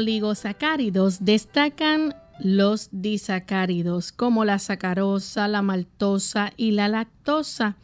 [0.00, 7.76] Oligosacáridos destacan los disacáridos como la sacarosa, la maltosa y la lactosa.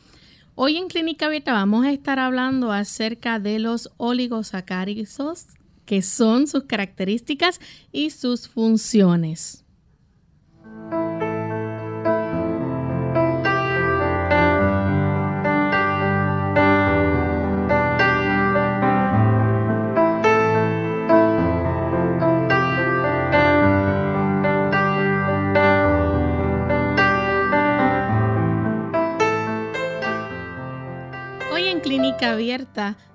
[0.54, 5.48] Hoy en Clínica Abierta vamos a estar hablando acerca de los oligosacáridos,
[5.84, 7.60] que son sus características
[7.92, 9.65] y sus funciones.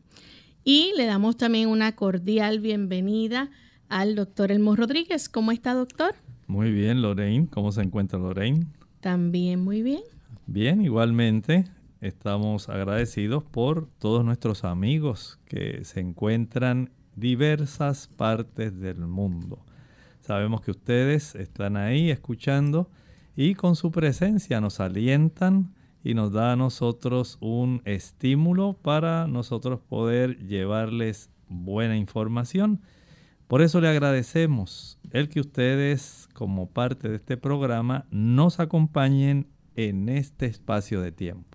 [0.62, 3.50] Y le damos también una cordial bienvenida
[3.88, 5.28] al doctor Elmo Rodríguez.
[5.28, 6.14] ¿Cómo está, doctor?
[6.46, 7.48] Muy bien, Lorraine.
[7.48, 8.66] ¿Cómo se encuentra Lorraine?
[9.00, 10.00] También muy bien.
[10.46, 11.64] Bien, igualmente
[12.00, 19.64] estamos agradecidos por todos nuestros amigos que se encuentran diversas partes del mundo.
[20.20, 22.90] Sabemos que ustedes están ahí escuchando
[23.36, 29.80] y con su presencia nos alientan y nos da a nosotros un estímulo para nosotros
[29.80, 32.80] poder llevarles buena información.
[33.48, 40.08] Por eso le agradecemos el que ustedes como parte de este programa nos acompañen en
[40.08, 41.49] este espacio de tiempo.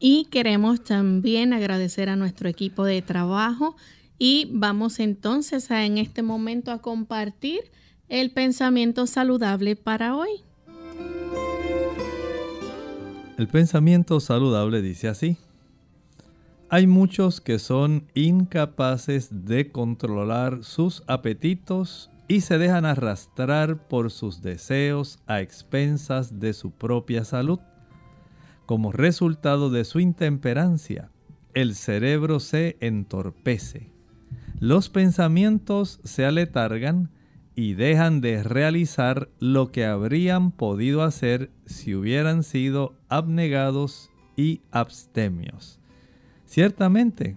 [0.00, 3.76] Y queremos también agradecer a nuestro equipo de trabajo
[4.18, 7.60] y vamos entonces a en este momento a compartir
[8.08, 10.30] el pensamiento saludable para hoy.
[13.36, 15.36] El pensamiento saludable dice así.
[16.70, 24.40] Hay muchos que son incapaces de controlar sus apetitos y se dejan arrastrar por sus
[24.40, 27.58] deseos a expensas de su propia salud.
[28.70, 31.10] Como resultado de su intemperancia,
[31.54, 33.90] el cerebro se entorpece.
[34.60, 37.10] Los pensamientos se aletargan
[37.56, 45.80] y dejan de realizar lo que habrían podido hacer si hubieran sido abnegados y abstemios.
[46.44, 47.36] Ciertamente,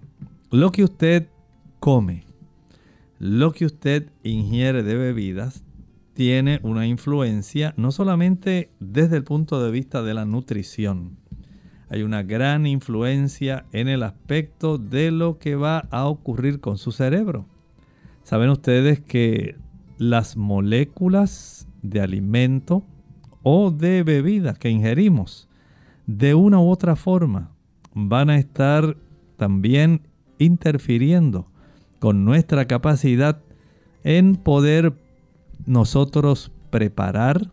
[0.52, 1.30] lo que usted
[1.80, 2.26] come,
[3.18, 5.64] lo que usted ingiere de bebidas,
[6.14, 11.23] tiene una influencia no solamente desde el punto de vista de la nutrición,
[11.94, 16.92] hay una gran influencia en el aspecto de lo que va a ocurrir con su
[16.92, 17.46] cerebro.
[18.24, 19.58] Saben ustedes que
[20.00, 22.84] las moléculas de alimento
[23.44, 25.48] o de bebida que ingerimos
[26.08, 27.52] de una u otra forma
[27.94, 28.98] van a estar
[29.38, 30.02] también
[30.40, 31.46] interfiriendo
[32.00, 33.40] con nuestra capacidad
[34.04, 34.96] en poder
[35.68, 37.52] nosotros preparar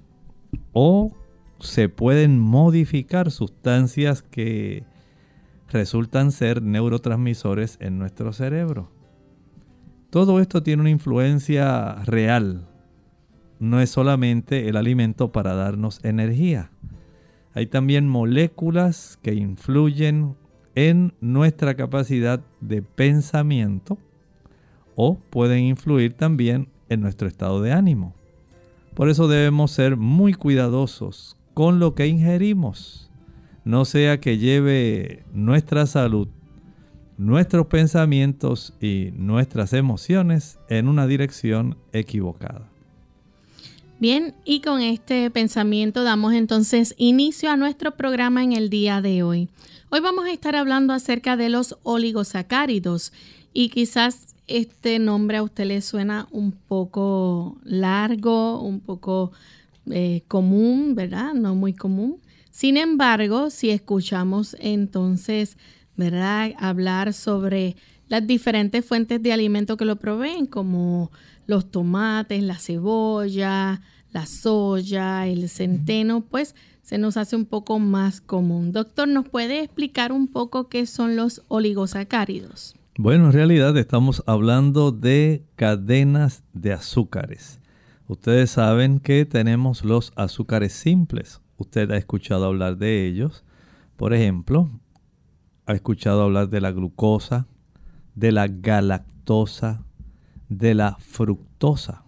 [0.73, 1.13] o
[1.61, 4.85] se pueden modificar sustancias que
[5.69, 8.91] resultan ser neurotransmisores en nuestro cerebro.
[10.11, 12.67] Todo esto tiene una influencia real
[13.61, 16.71] no es solamente el alimento para darnos energía.
[17.53, 20.35] Hay también moléculas que influyen
[20.75, 23.99] en nuestra capacidad de pensamiento
[24.97, 28.15] o pueden influir también en nuestro estado de ánimo.
[28.95, 33.11] Por eso debemos ser muy cuidadosos con lo que ingerimos.
[33.67, 36.27] No sea que lleve nuestra salud,
[37.19, 42.67] nuestros pensamientos y nuestras emociones en una dirección equivocada.
[43.99, 49.23] Bien, y con este pensamiento damos entonces inicio a nuestro programa en el día de
[49.23, 49.51] hoy.
[49.91, 53.13] Hoy vamos a estar hablando acerca de los oligosacáridos
[53.53, 59.33] y quizás este nombre a usted le suena un poco largo, un poco
[59.93, 61.35] eh, común, ¿verdad?
[61.35, 62.21] No muy común.
[62.51, 65.57] Sin embargo, si escuchamos entonces,
[65.97, 66.53] ¿verdad?
[66.59, 67.77] Hablar sobre
[68.09, 71.13] las diferentes fuentes de alimento que lo proveen, como
[71.47, 73.81] los tomates, la cebolla,
[74.13, 78.73] la soya, el centeno, pues se nos hace un poco más común.
[78.73, 82.75] Doctor, ¿nos puede explicar un poco qué son los oligosacáridos?
[82.99, 87.60] Bueno, en realidad estamos hablando de cadenas de azúcares.
[88.11, 91.41] Ustedes saben que tenemos los azúcares simples.
[91.59, 93.45] Usted ha escuchado hablar de ellos.
[93.97, 94.69] Por ejemplo,
[95.65, 97.47] ha escuchado hablar de la glucosa,
[98.17, 99.85] de la galactosa,
[100.49, 102.03] de la fructosa.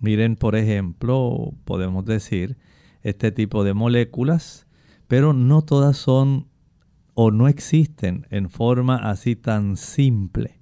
[0.00, 2.58] Miren, por ejemplo, podemos decir
[3.04, 4.66] este tipo de moléculas,
[5.06, 6.48] pero no todas son
[7.14, 10.58] o no existen en forma así tan simple.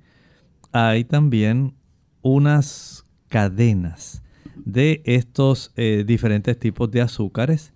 [0.73, 1.75] Hay también
[2.21, 4.23] unas cadenas
[4.69, 7.73] de estos eh, diferentes tipos de azúcares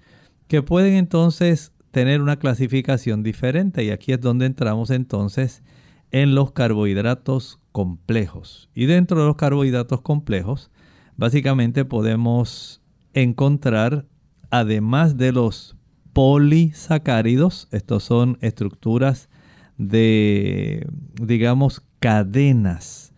[0.47, 5.63] que pueden entonces tener una clasificación diferente y aquí es donde entramos entonces
[6.11, 8.69] en los carbohidratos complejos.
[8.75, 10.71] Y dentro de los carbohidratos complejos,
[11.17, 12.83] básicamente podemos
[13.15, 14.05] encontrar,
[14.51, 15.77] además de los
[16.13, 19.31] polisacáridos, estos son estructuras
[19.79, 23.12] de, digamos, cadenas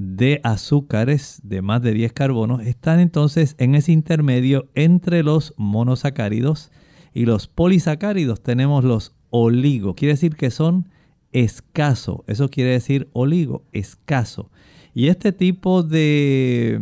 [0.00, 6.72] de azúcares de más de 10 carbonos, están entonces en ese intermedio entre los monosacáridos
[7.12, 8.42] y los polisacáridos.
[8.42, 10.88] Tenemos los oligo, quiere decir que son
[11.32, 12.24] escaso.
[12.28, 14.50] Eso quiere decir oligo, escaso.
[14.94, 16.80] Y este tipo de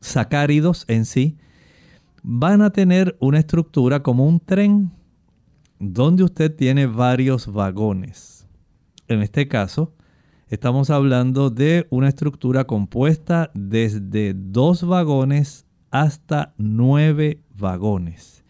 [0.00, 1.38] sacáridos en sí
[2.22, 4.90] van a tener una estructura como un tren
[5.78, 8.46] donde usted tiene varios vagones.
[9.06, 9.94] En este caso,
[10.50, 18.44] estamos hablando de una estructura compuesta desde dos vagones hasta nueve vagones.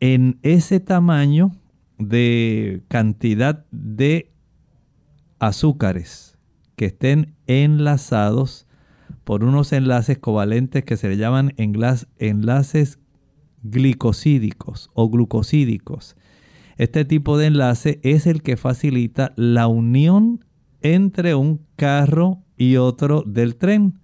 [0.00, 1.52] En ese tamaño
[1.98, 4.30] de cantidad de
[5.38, 6.38] azúcares
[6.76, 8.66] que estén enlazados
[9.24, 12.98] por unos enlaces covalentes que se le llaman enlaces
[13.62, 16.16] glicosídicos o glucosídicos.
[16.76, 20.44] Este tipo de enlace es el que facilita la unión
[20.82, 24.00] entre un carro y otro del tren.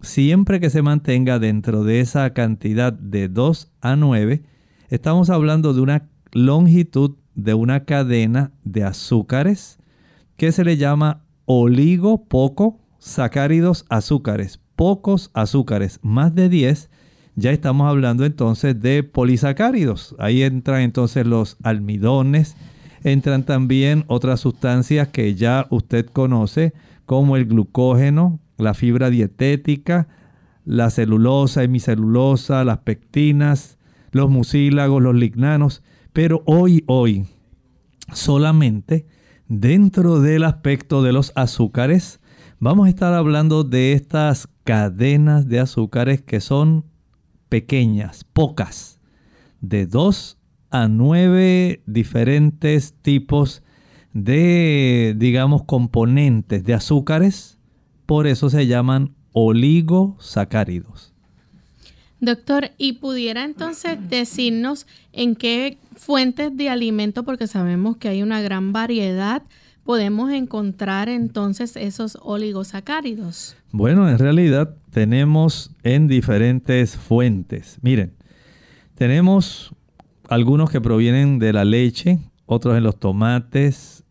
[0.00, 4.42] Siempre que se mantenga dentro de esa cantidad de 2 a 9,
[4.90, 9.78] estamos hablando de una longitud de una cadena de azúcares
[10.36, 16.90] que se le llama oligo poco sacáridos azúcares, pocos azúcares, más de 10,
[17.36, 20.16] ya estamos hablando entonces de polisacáridos.
[20.18, 22.56] Ahí entran entonces los almidones,
[23.02, 26.72] entran también otras sustancias que ya usted conoce,
[27.06, 30.08] como el glucógeno, la fibra dietética,
[30.64, 33.78] la celulosa, hemicelulosa, las pectinas,
[34.10, 35.82] los mucílagos, los lignanos.
[36.12, 37.26] Pero hoy, hoy,
[38.12, 39.06] solamente
[39.48, 42.20] dentro del aspecto de los azúcares,
[42.58, 46.84] vamos a estar hablando de estas cadenas de azúcares que son
[47.48, 49.00] pequeñas, pocas,
[49.60, 50.37] de 2
[50.70, 53.62] a 9 diferentes tipos
[54.12, 57.58] de, digamos, componentes de azúcares.
[58.06, 61.12] Por eso se llaman oligosacáridos.
[62.20, 68.40] Doctor, ¿y pudiera entonces decirnos en qué fuentes de alimento, porque sabemos que hay una
[68.40, 69.44] gran variedad,
[69.84, 73.56] podemos encontrar entonces esos oligosacáridos?
[73.70, 77.78] Bueno, en realidad tenemos en diferentes fuentes.
[77.82, 78.14] Miren,
[78.96, 79.72] tenemos
[80.28, 84.04] algunos que provienen de la leche, otros en los tomates,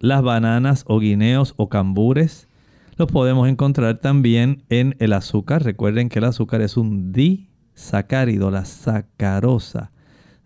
[0.00, 2.48] las bananas o guineos o cambures.
[2.96, 5.62] Los podemos encontrar también en el azúcar.
[5.62, 9.92] Recuerden que el azúcar es un di sacárido, la sacarosa.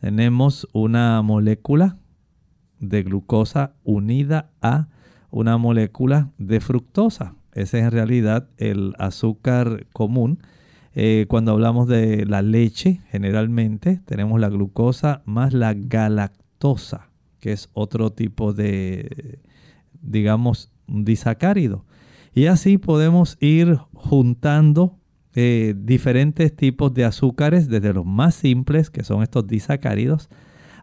[0.00, 1.96] Tenemos una molécula
[2.78, 4.88] de glucosa unida a
[5.30, 7.34] una molécula de fructosa.
[7.54, 10.40] Ese es en realidad el azúcar común
[10.94, 17.10] Eh, cuando hablamos de la leche, generalmente tenemos la glucosa más la galactosa,
[17.40, 19.40] que es otro tipo de,
[20.00, 21.84] digamos, disacárido.
[22.32, 24.98] Y así podemos ir juntando
[25.34, 30.28] eh, diferentes tipos de azúcares, desde los más simples, que son estos disacáridos,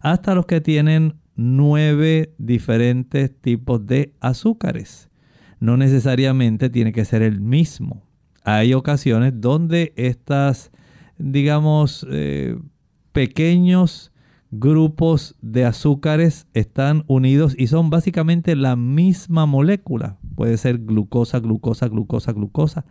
[0.02, 5.10] hasta los que tienen nueve diferentes tipos de azúcares.
[5.60, 8.04] No necesariamente tiene que ser el mismo.
[8.44, 10.72] Hay ocasiones donde estas,
[11.18, 12.58] digamos, eh,
[13.12, 14.12] pequeños
[14.52, 20.18] grupos de azúcares están unidos y son básicamente la misma molécula.
[20.36, 22.86] Puede ser glucosa, glucosa, glucosa, glucosa.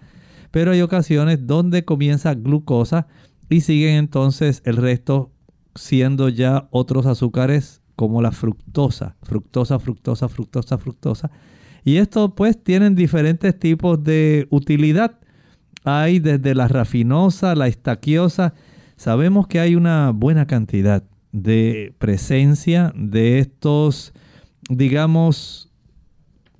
[0.50, 3.06] Pero hay ocasiones donde comienza glucosa
[3.48, 5.32] y siguen entonces el resto
[5.74, 11.30] siendo ya otros azúcares como la fructosa, fructosa, fructosa, fructosa, fructosa.
[11.84, 15.19] Y estos pues tienen diferentes tipos de utilidad.
[15.84, 18.54] Hay desde la rafinosa, la estaquiosa.
[18.96, 24.12] Sabemos que hay una buena cantidad de presencia de estos,
[24.68, 25.72] digamos,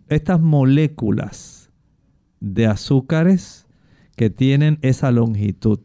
[0.08, 1.70] estas moléculas
[2.40, 3.66] de azúcares
[4.16, 5.80] que tienen esa longitud,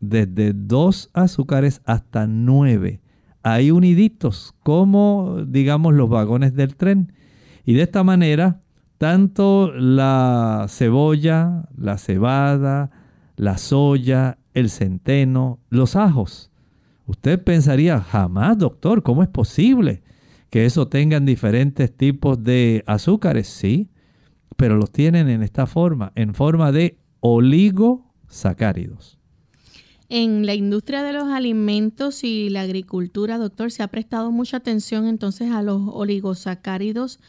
[0.00, 3.00] desde dos azúcares hasta nueve,
[3.42, 7.12] ahí uniditos, como digamos los vagones del tren.
[7.64, 8.60] Y de esta manera,
[8.98, 12.90] tanto la cebolla, la cebada,
[13.36, 16.50] la soya, el centeno, los ajos,
[17.06, 20.02] Usted pensaría, jamás, doctor, ¿cómo es posible
[20.48, 23.46] que eso tengan diferentes tipos de azúcares?
[23.48, 23.90] Sí,
[24.56, 29.18] pero los tienen en esta forma, en forma de oligosacáridos.
[30.08, 35.06] En la industria de los alimentos y la agricultura, doctor, se ha prestado mucha atención
[35.06, 37.20] entonces a los oligosacáridos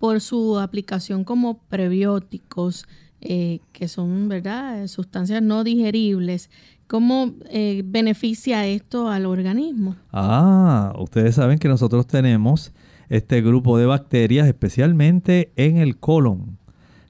[0.00, 2.86] por su aplicación como prebióticos,
[3.20, 6.48] eh, que son, ¿verdad?, sustancias no digeribles.
[6.86, 9.96] ¿Cómo eh, beneficia esto al organismo?
[10.10, 12.72] Ah, ustedes saben que nosotros tenemos
[13.10, 16.56] este grupo de bacterias, especialmente en el colon.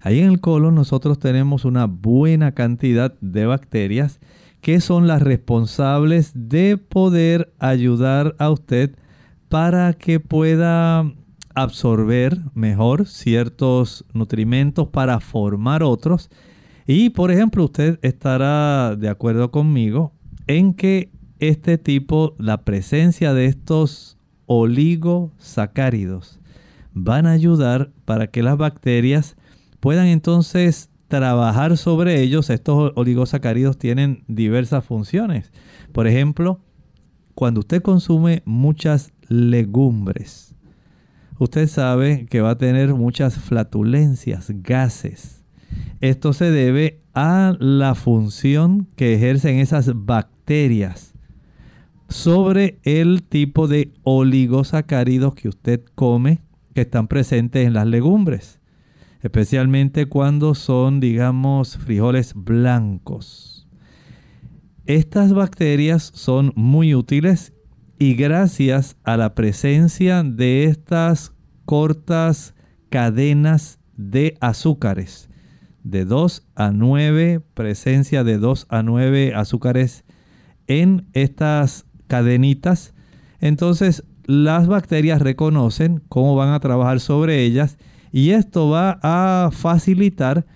[0.00, 4.18] Ahí en el colon nosotros tenemos una buena cantidad de bacterias
[4.62, 8.96] que son las responsables de poder ayudar a usted
[9.48, 11.12] para que pueda
[11.54, 16.30] absorber mejor ciertos nutrimentos para formar otros
[16.92, 20.12] y por ejemplo, usted estará de acuerdo conmigo
[20.48, 26.40] en que este tipo, la presencia de estos oligosacáridos,
[26.92, 29.36] van a ayudar para que las bacterias
[29.78, 32.50] puedan entonces trabajar sobre ellos.
[32.50, 35.52] Estos oligosacáridos tienen diversas funciones.
[35.92, 36.58] Por ejemplo,
[37.36, 40.56] cuando usted consume muchas legumbres,
[41.40, 45.40] usted sabe que va a tener muchas flatulencias, gases
[46.00, 51.12] esto se debe a la función que ejercen esas bacterias
[52.08, 56.40] sobre el tipo de oligosacáridos que usted come
[56.74, 58.60] que están presentes en las legumbres,
[59.20, 63.68] especialmente cuando son, digamos, frijoles blancos.
[64.86, 67.52] Estas bacterias son muy útiles
[68.00, 71.34] y gracias a la presencia de estas
[71.66, 72.54] cortas
[72.88, 75.28] cadenas de azúcares
[75.84, 80.04] de 2 a 9, presencia de 2 a 9 azúcares
[80.66, 82.94] en estas cadenitas.
[83.38, 87.76] Entonces las bacterias reconocen cómo van a trabajar sobre ellas
[88.12, 90.46] y esto va a facilitar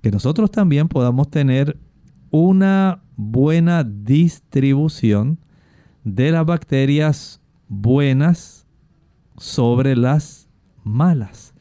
[0.00, 1.78] que nosotros también podamos tener
[2.30, 5.43] una buena distribución
[6.04, 8.66] de las bacterias buenas
[9.36, 10.48] sobre las
[10.84, 11.54] malas.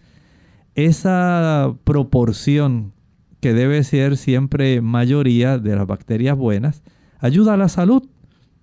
[0.75, 2.93] Esa proporción
[3.39, 6.83] que debe ser siempre mayoría de las bacterias buenas,
[7.19, 8.03] ayuda a la salud,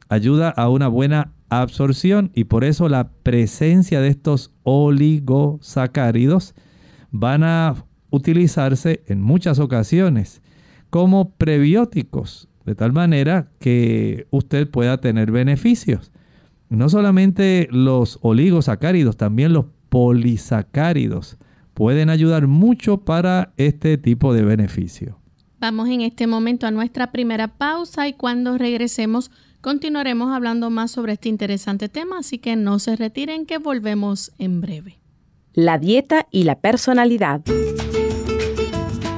[0.09, 6.55] ayuda a una buena absorción y por eso la presencia de estos oligosacáridos
[7.11, 7.75] van a
[8.11, 10.43] utilizarse en muchas ocasiones
[10.91, 16.13] como prebióticos, de tal manera que usted pueda tener beneficios.
[16.69, 21.37] No solamente los oligosacáridos, también los polisacáridos
[21.75, 25.19] pueden ayudar mucho para este tipo de beneficio.
[25.59, 31.15] Vamos en este momento a nuestra primera pausa y cuando regresemos continuaremos hablando más sobre
[31.15, 35.01] este interesante tema, así que no se retiren que volvemos en breve.
[35.55, 37.43] La dieta y la personalidad.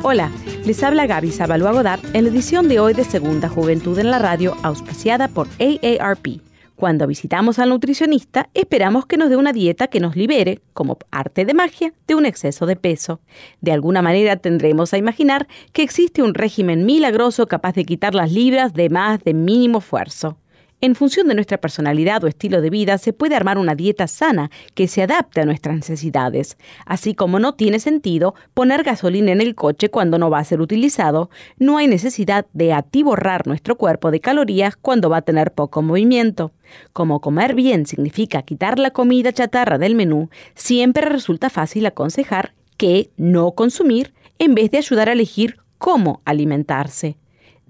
[0.02, 0.30] Hola,
[0.64, 4.18] les habla Gaby Sabalua Godard en la edición de hoy de Segunda Juventud en la
[4.18, 6.40] Radio, auspiciada por AARP
[6.76, 11.44] Cuando visitamos al nutricionista, esperamos que nos dé una dieta que nos libere, como arte
[11.44, 13.20] de magia, de un exceso de peso.
[13.60, 18.30] De alguna manera tendremos a imaginar que existe un régimen milagroso capaz de quitar las
[18.30, 20.36] libras de más de mínimo esfuerzo.
[20.84, 24.50] En función de nuestra personalidad o estilo de vida, se puede armar una dieta sana
[24.74, 29.54] que se adapte a nuestras necesidades, así como no tiene sentido poner gasolina en el
[29.54, 34.18] coche cuando no va a ser utilizado, no hay necesidad de atiborrar nuestro cuerpo de
[34.18, 36.50] calorías cuando va a tener poco movimiento.
[36.92, 43.12] Como comer bien significa quitar la comida chatarra del menú, siempre resulta fácil aconsejar que
[43.16, 47.21] no consumir en vez de ayudar a elegir cómo alimentarse.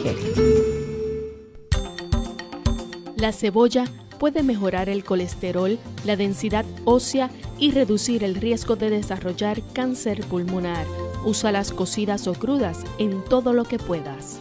[3.16, 3.84] La cebolla
[4.18, 10.84] puede mejorar el colesterol, la densidad ósea y reducir el riesgo de desarrollar cáncer pulmonar.
[11.24, 14.40] Úsalas cocidas o crudas en todo lo que puedas.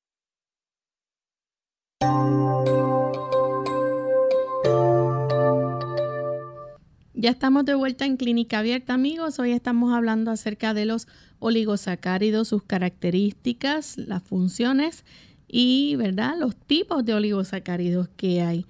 [7.21, 9.37] Ya estamos de vuelta en Clínica Abierta, amigos.
[9.37, 11.07] Hoy estamos hablando acerca de los
[11.37, 15.05] oligosacáridos, sus características, las funciones
[15.47, 18.65] y, ¿verdad?, los tipos de oligosacáridos que hay.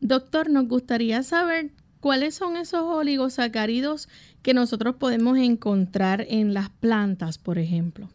[0.00, 4.08] Doctor, nos gustaría saber cuáles son esos oligosacáridos
[4.42, 8.08] que nosotros podemos encontrar en las plantas, por ejemplo.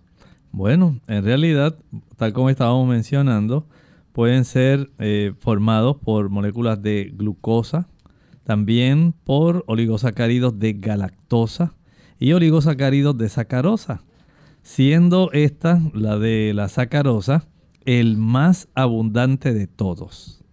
[0.54, 1.76] Bueno, en realidad,
[2.16, 3.68] tal como estábamos mencionando,
[4.14, 7.90] pueden ser eh, formados por moléculas de glucosa,
[8.44, 11.74] también por oligosacáridos de galactosa
[12.20, 14.04] y oligosacáridos de sacarosa,
[14.62, 17.48] siendo esta, la de la sacarosa,
[17.86, 20.44] el más abundante de todos.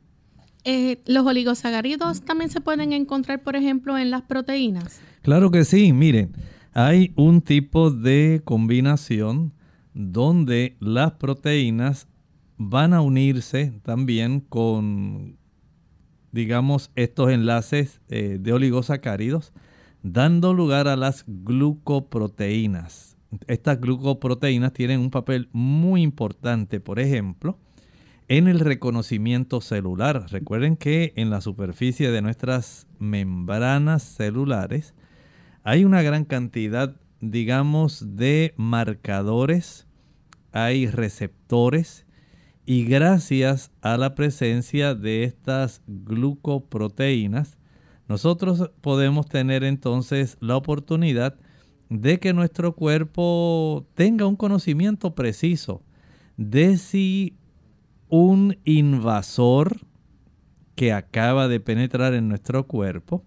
[0.65, 5.01] Eh, ¿Los oligosacáridos también se pueden encontrar, por ejemplo, en las proteínas?
[5.23, 6.33] Claro que sí, miren,
[6.73, 9.53] hay un tipo de combinación
[9.95, 12.07] donde las proteínas
[12.59, 15.38] van a unirse también con
[16.33, 19.53] digamos, estos enlaces eh, de oligosacáridos,
[20.03, 23.17] dando lugar a las glucoproteínas.
[23.47, 27.59] Estas glucoproteínas tienen un papel muy importante, por ejemplo,
[28.29, 30.27] en el reconocimiento celular.
[30.31, 34.95] Recuerden que en la superficie de nuestras membranas celulares
[35.65, 39.87] hay una gran cantidad, digamos, de marcadores,
[40.53, 42.07] hay receptores,
[42.71, 47.57] y gracias a la presencia de estas glucoproteínas,
[48.09, 51.37] nosotros podemos tener entonces la oportunidad
[51.89, 55.81] de que nuestro cuerpo tenga un conocimiento preciso
[56.37, 57.39] de si
[58.11, 59.79] un invasor
[60.75, 63.25] que acaba de penetrar en nuestro cuerpo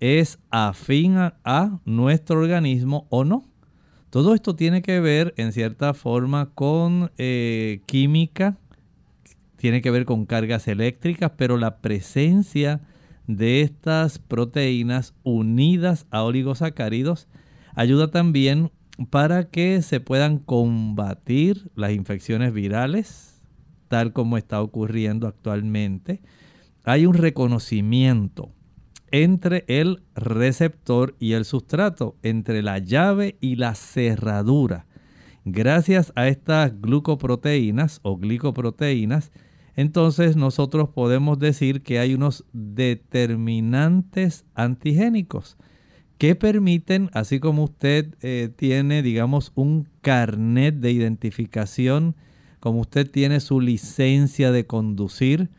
[0.00, 3.44] es afín a, nuestro organismo o no.
[4.10, 8.58] Todo esto tiene que ver en cierta forma con eh, química,
[9.56, 12.80] tiene que ver con cargas eléctricas, pero la presencia
[13.26, 17.28] de estas proteínas unidas a oligosacáridos
[17.74, 18.70] ayuda también
[19.10, 23.42] para que se puedan combatir las infecciones virales,
[23.88, 26.20] tal como está ocurriendo actualmente.
[26.84, 28.52] Hay un reconocimiento
[29.10, 34.86] entre el receptor y el sustrato, entre la llave y la cerradura.
[35.44, 39.30] Gracias a estas glucoproteínas o glicoproteínas,
[39.76, 45.56] entonces nosotros podemos decir que hay unos determinantes antigénicos
[46.18, 52.14] que permiten, así como usted eh, tiene, digamos, un carnet de identificación,
[52.60, 55.50] como usted tiene su licencia de conducir,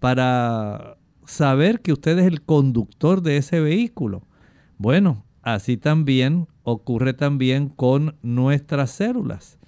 [0.00, 4.26] para saber que usted es el conductor de ese vehículo.
[4.76, 9.58] Bueno, así también ocurre también con nuestras células.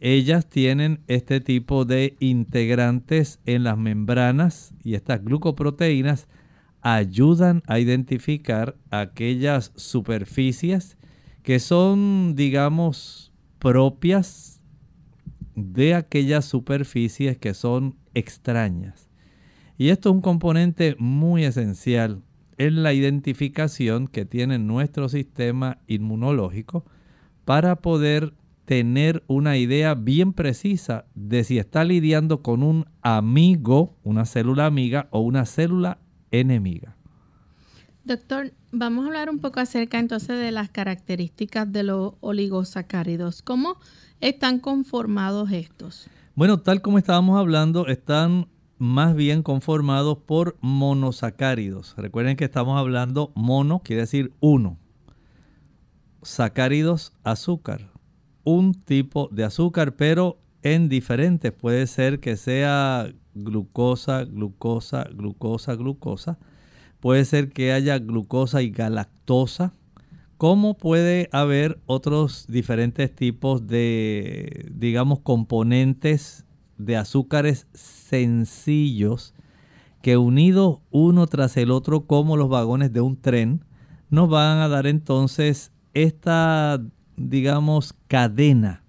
[0.00, 6.28] Ellas tienen este tipo de integrantes en las membranas y estas glucoproteínas
[6.80, 10.96] ayudan a identificar aquellas superficies
[11.42, 14.60] que son, digamos, propias
[15.56, 19.08] de aquellas superficies que son extrañas.
[19.76, 22.22] Y esto es un componente muy esencial
[22.58, 26.84] en la identificación que tiene nuestro sistema inmunológico
[27.44, 28.34] para poder
[28.68, 35.08] tener una idea bien precisa de si está lidiando con un amigo, una célula amiga
[35.10, 36.00] o una célula
[36.30, 36.94] enemiga.
[38.04, 43.40] Doctor, vamos a hablar un poco acerca entonces de las características de los oligosacáridos.
[43.40, 43.78] ¿Cómo
[44.20, 46.10] están conformados estos?
[46.34, 51.94] Bueno, tal como estábamos hablando, están más bien conformados por monosacáridos.
[51.96, 54.76] Recuerden que estamos hablando mono, quiere decir uno.
[56.20, 57.97] Sacáridos, azúcar
[58.48, 61.52] un tipo de azúcar, pero en diferentes.
[61.52, 66.38] Puede ser que sea glucosa, glucosa, glucosa, glucosa.
[66.98, 69.74] Puede ser que haya glucosa y galactosa.
[70.38, 76.46] Como puede haber otros diferentes tipos de, digamos, componentes
[76.78, 79.34] de azúcares sencillos
[80.00, 83.64] que unidos uno tras el otro como los vagones de un tren,
[84.10, 86.80] nos van a dar entonces esta
[87.18, 88.84] digamos, cadena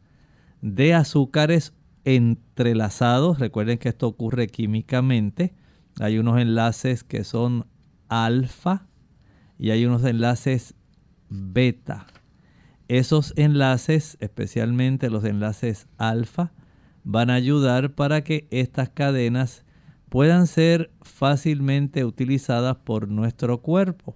[0.61, 1.73] de azúcares
[2.05, 3.39] entrelazados.
[3.39, 5.53] Recuerden que esto ocurre químicamente.
[5.99, 7.65] Hay unos enlaces que son
[8.07, 8.87] alfa
[9.57, 10.75] y hay unos enlaces
[11.29, 12.07] beta.
[12.87, 16.53] Esos enlaces, especialmente los enlaces alfa,
[17.03, 19.63] van a ayudar para que estas cadenas
[20.09, 24.15] puedan ser fácilmente utilizadas por nuestro cuerpo,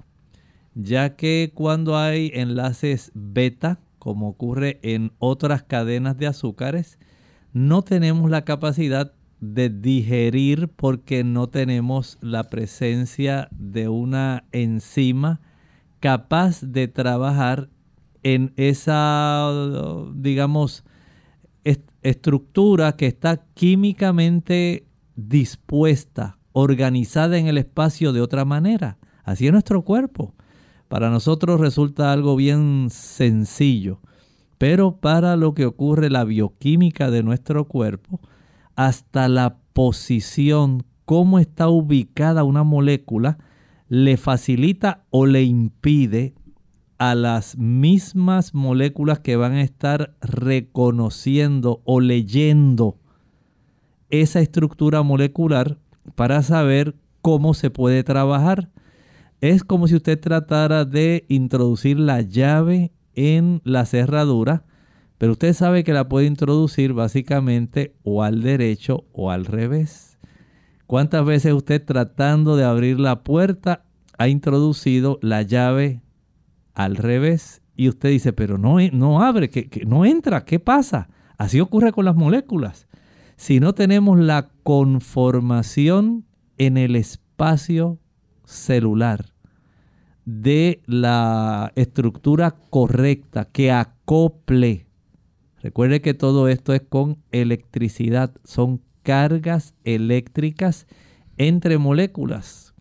[0.73, 6.99] ya que cuando hay enlaces beta, como ocurre en otras cadenas de azúcares,
[7.53, 15.39] no tenemos la capacidad de digerir porque no tenemos la presencia de una enzima
[16.01, 17.69] capaz de trabajar
[18.23, 19.49] en esa,
[20.13, 20.83] digamos,
[22.01, 24.85] estructura que está químicamente
[25.15, 28.97] dispuesta, organizada en el espacio de otra manera.
[29.23, 30.35] Así es nuestro cuerpo.
[30.93, 33.99] Para nosotros resulta algo bien sencillo,
[34.59, 38.19] pero para lo que ocurre la bioquímica de nuestro cuerpo,
[38.75, 43.39] hasta la posición, cómo está ubicada una molécula,
[43.89, 46.35] le facilita o le impide
[46.99, 52.99] a las mismas moléculas que van a estar reconociendo o leyendo
[54.11, 55.79] esa estructura molecular
[56.13, 58.69] para saber cómo se puede trabajar.
[59.43, 64.63] Es como si usted tratara de introducir la llave en la cerradura,
[65.17, 70.17] pero usted sabe que la puede introducir básicamente o al derecho o al revés.
[70.87, 73.83] ¿Cuántas veces usted tratando de abrir la puerta
[74.17, 76.01] ha introducido la llave
[76.73, 77.61] al revés?
[77.75, 81.09] Y usted dice, pero no, no abre, que, que no entra, ¿qué pasa?
[81.37, 82.87] Así ocurre con las moléculas.
[83.35, 86.23] Si no tenemos la conformación
[86.57, 87.99] en el espacio
[88.45, 89.32] celular,
[90.25, 94.87] de la estructura correcta, que acople.
[95.61, 100.87] Recuerde que todo esto es con electricidad, son cargas eléctricas
[101.37, 102.73] entre moléculas.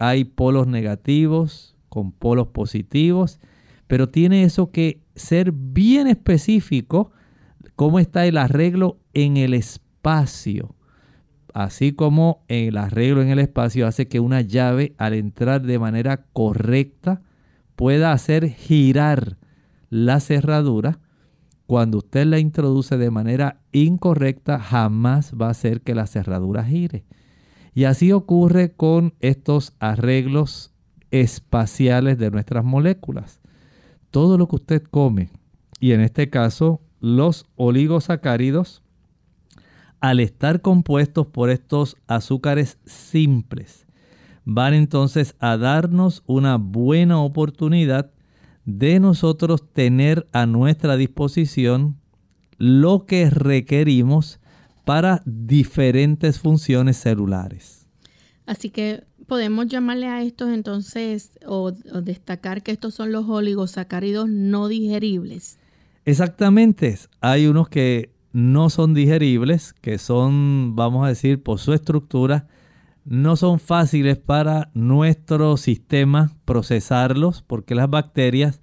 [0.00, 3.40] hay polos negativos con polos positivos,
[3.88, 7.10] pero tiene eso que ser bien específico
[7.74, 10.74] cómo está el arreglo en el espacio.
[11.58, 16.26] Así como el arreglo en el espacio hace que una llave al entrar de manera
[16.32, 17.20] correcta
[17.74, 19.38] pueda hacer girar
[19.90, 21.00] la cerradura,
[21.66, 27.06] cuando usted la introduce de manera incorrecta jamás va a hacer que la cerradura gire.
[27.74, 30.72] Y así ocurre con estos arreglos
[31.10, 33.40] espaciales de nuestras moléculas.
[34.12, 35.30] Todo lo que usted come,
[35.80, 38.84] y en este caso los oligosacáridos,
[40.00, 43.86] al estar compuestos por estos azúcares simples,
[44.44, 48.10] van entonces a darnos una buena oportunidad
[48.64, 51.96] de nosotros tener a nuestra disposición
[52.58, 54.40] lo que requerimos
[54.84, 57.86] para diferentes funciones celulares.
[58.46, 64.68] Así que podemos llamarle a estos entonces o, destacar que estos son los oligosacáridos no
[64.68, 65.58] digeribles.
[66.04, 72.46] Exactamente, hay unos que no son digeribles, que son, vamos a decir, por su estructura,
[73.04, 78.60] no son fáciles para nuestro sistema procesarlos porque las bacterias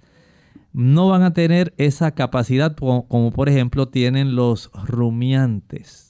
[0.72, 6.06] no van a tener esa capacidad como, por ejemplo tienen los rumiantes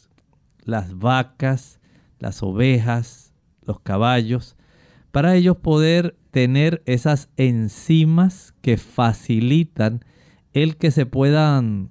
[0.64, 1.78] las vacas,
[2.18, 4.56] las ovejas, los caballos,
[5.12, 10.04] para ellos poder tener esas enzimas que facilitan
[10.52, 11.90] el que se puedan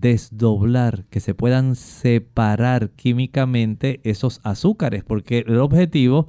[0.00, 6.28] desdoblar, que se puedan separar químicamente esos azúcares, porque el objetivo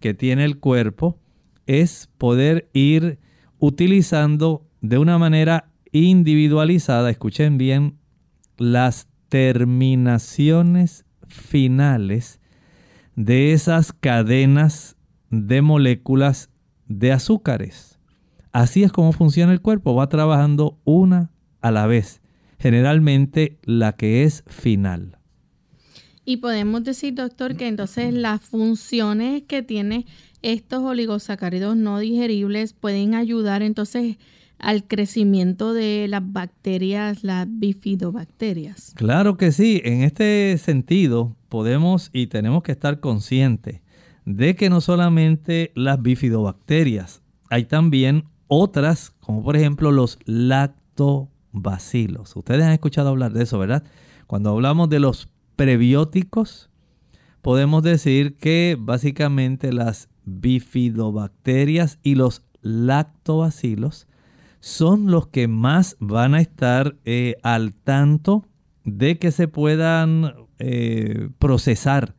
[0.00, 1.18] que tiene el cuerpo
[1.66, 3.18] es poder ir
[3.58, 7.98] utilizando de una manera individualizada, escuchen bien,
[8.56, 12.40] las terminaciones finales
[13.16, 14.96] de esas cadenas
[15.30, 16.50] de moléculas
[16.86, 17.98] de azúcares.
[18.52, 22.20] Así es como funciona el cuerpo, va trabajando una a la vez,
[22.58, 25.18] generalmente la que es final.
[26.24, 30.06] Y podemos decir, doctor, que entonces las funciones que tiene
[30.42, 34.16] estos oligosacáridos no digeribles pueden ayudar entonces
[34.58, 38.92] al crecimiento de las bacterias, las bifidobacterias.
[38.96, 43.82] Claro que sí, en este sentido podemos y tenemos que estar conscientes
[44.24, 50.18] de que no solamente las bifidobacterias, hay también otras, como por ejemplo los
[52.36, 53.84] Ustedes han escuchado hablar de eso, ¿verdad?
[54.26, 56.70] Cuando hablamos de los prebióticos,
[57.42, 64.06] podemos decir que básicamente las bifidobacterias y los lactobacilos
[64.60, 68.44] son los que más van a estar eh, al tanto
[68.84, 72.14] de que se puedan eh, procesar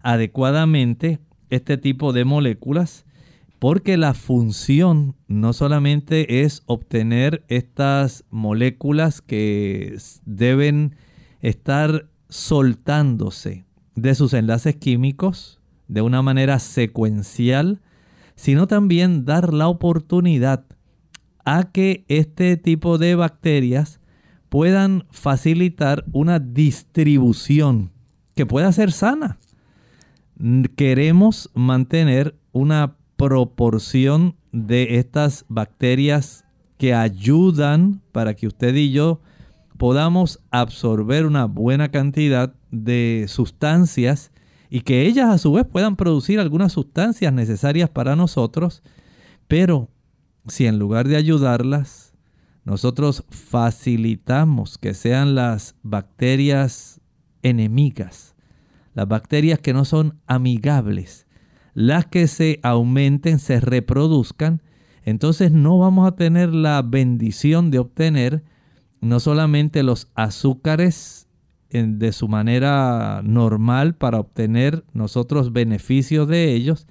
[0.00, 3.04] adecuadamente este tipo de moléculas
[3.62, 10.96] porque la función no solamente es obtener estas moléculas que deben
[11.42, 17.80] estar soltándose de sus enlaces químicos de una manera secuencial,
[18.34, 20.64] sino también dar la oportunidad
[21.44, 24.00] a que este tipo de bacterias
[24.48, 27.92] puedan facilitar una distribución
[28.34, 29.38] que pueda ser sana.
[30.74, 36.44] Queremos mantener una proporción de estas bacterias
[36.76, 39.20] que ayudan para que usted y yo
[39.78, 44.32] podamos absorber una buena cantidad de sustancias
[44.70, 48.82] y que ellas a su vez puedan producir algunas sustancias necesarias para nosotros,
[49.46, 49.88] pero
[50.48, 52.14] si en lugar de ayudarlas,
[52.64, 57.00] nosotros facilitamos que sean las bacterias
[57.44, 58.34] enemigas,
[58.94, 61.21] las bacterias que no son amigables,
[61.74, 64.62] las que se aumenten, se reproduzcan,
[65.04, 68.42] entonces no vamos a tener la bendición de obtener
[69.00, 71.26] no solamente los azúcares
[71.70, 76.86] de su manera normal para obtener nosotros beneficios de ellos,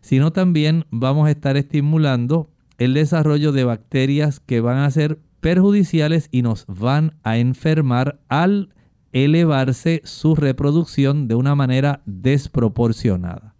[0.00, 6.28] sino también vamos a estar estimulando el desarrollo de bacterias que van a ser perjudiciales
[6.32, 8.70] y nos van a enfermar al
[9.12, 13.51] elevarse su reproducción de una manera desproporcionada.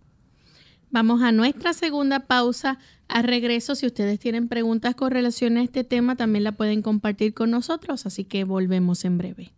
[0.92, 2.78] Vamos a nuestra segunda pausa.
[3.08, 7.34] A regreso, si ustedes tienen preguntas con relación a este tema, también la pueden compartir
[7.34, 9.52] con nosotros, así que volvemos en breve.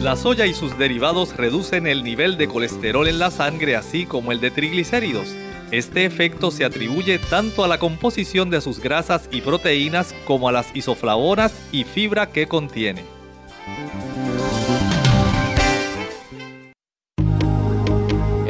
[0.00, 4.30] La soya y sus derivados reducen el nivel de colesterol en la sangre, así como
[4.30, 5.34] el de triglicéridos
[5.70, 10.52] este efecto se atribuye tanto a la composición de sus grasas y proteínas como a
[10.52, 13.04] las isoflavonas y fibra que contiene.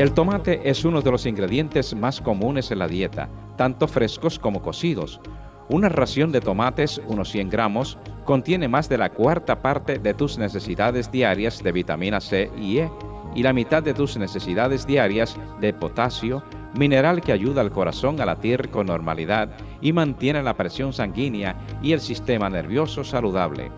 [0.00, 4.62] El tomate es uno de los ingredientes más comunes en la dieta, tanto frescos como
[4.62, 5.20] cocidos.
[5.68, 10.38] Una ración de tomates, unos 100 gramos, contiene más de la cuarta parte de tus
[10.38, 12.90] necesidades diarias de vitamina C y E
[13.34, 16.42] y la mitad de tus necesidades diarias de potasio,
[16.74, 19.50] mineral que ayuda al corazón a latir con normalidad
[19.82, 23.70] y mantiene la presión sanguínea y el sistema nervioso saludable.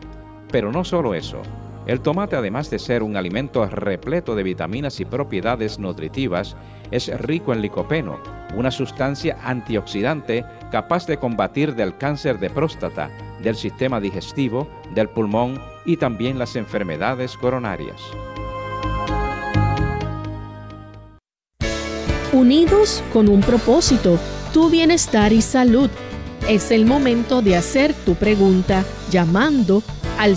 [0.53, 1.43] Pero no solo eso,
[1.87, 6.57] el tomate además de ser un alimento repleto de vitaminas y propiedades nutritivas,
[6.90, 8.18] es rico en licopeno,
[8.55, 13.11] una sustancia antioxidante capaz de combatir del cáncer de próstata,
[13.42, 18.01] del sistema digestivo, del pulmón y también las enfermedades coronarias.
[22.33, 24.18] Unidos con un propósito,
[24.55, 25.90] tu bienestar y salud.
[26.49, 29.83] Es el momento de hacer tu pregunta llamando
[30.18, 30.37] al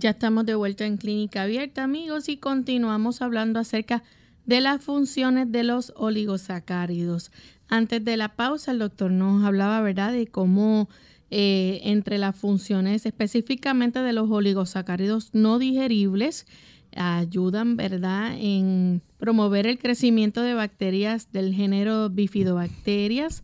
[0.00, 4.04] Ya estamos de vuelta en Clínica Abierta, amigos, y continuamos hablando acerca
[4.46, 7.32] de las funciones de los oligosacáridos.
[7.66, 10.88] Antes de la pausa, el doctor nos hablaba, ¿verdad?, de cómo
[11.32, 16.46] eh, entre las funciones específicamente de los oligosacáridos no digeribles
[16.94, 23.42] ayudan, ¿verdad?, en promover el crecimiento de bacterias del género bifidobacterias.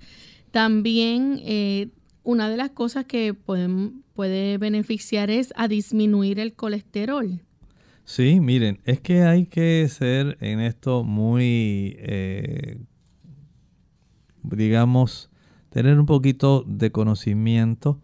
[0.53, 1.89] También eh,
[2.23, 3.35] una de las cosas que
[4.15, 7.41] puede beneficiar es a disminuir el colesterol.
[8.05, 12.79] Sí, miren, es que hay que ser en esto muy, eh,
[14.43, 15.31] digamos,
[15.71, 18.01] tener un poquito de conocimiento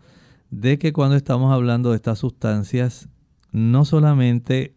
[0.51, 3.09] de que cuando estamos hablando de estas sustancias,
[3.53, 4.75] no solamente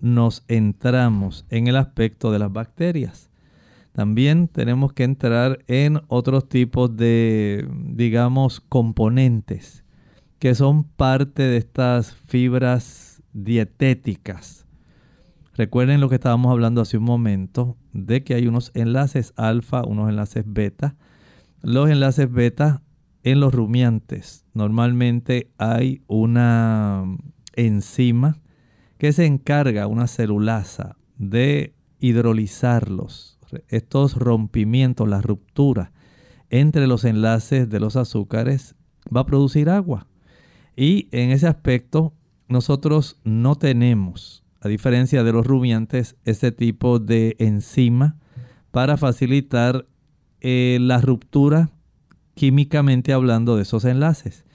[0.00, 3.30] nos entramos en el aspecto de las bacterias,
[3.92, 9.84] también tenemos que entrar en otros tipos de, digamos, componentes
[10.40, 14.66] que son parte de estas fibras dietéticas.
[15.54, 20.08] Recuerden lo que estábamos hablando hace un momento, de que hay unos enlaces alfa, unos
[20.08, 20.96] enlaces beta.
[21.62, 22.82] Los enlaces beta
[23.22, 27.04] en los rumiantes, normalmente hay una
[27.54, 28.40] enzima
[28.98, 35.92] que se encarga, una celulasa, de hidrolizarlos estos rompimientos, la ruptura
[36.48, 38.74] entre los enlaces de los azúcares
[39.14, 40.06] va a producir agua.
[40.80, 42.14] Y en ese aspecto
[42.48, 48.16] nosotros no tenemos, a diferencia de los rumiantes, ese tipo de enzima
[48.70, 49.86] para facilitar
[50.40, 51.70] eh, la ruptura
[52.34, 54.46] químicamente hablando de esos enlaces.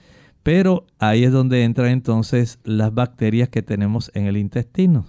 [0.42, 5.06] Pero ahí es donde entran entonces las bacterias que tenemos en el intestino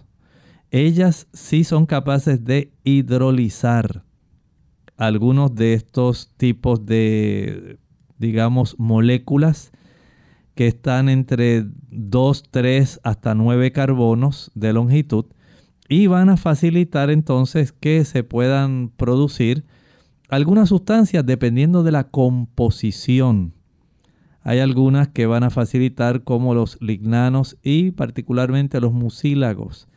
[0.71, 4.03] ellas sí son capaces de hidrolizar
[4.97, 7.77] algunos de estos tipos de,
[8.17, 9.71] digamos, moléculas
[10.57, 15.25] que están entre 2, 3 hasta 9 carbonos de longitud
[15.87, 19.63] y van a facilitar entonces que se puedan producir
[20.27, 23.53] algunas sustancias dependiendo de la composición.
[24.41, 29.87] Hay algunas que van a facilitar como los lignanos y particularmente los mucílagos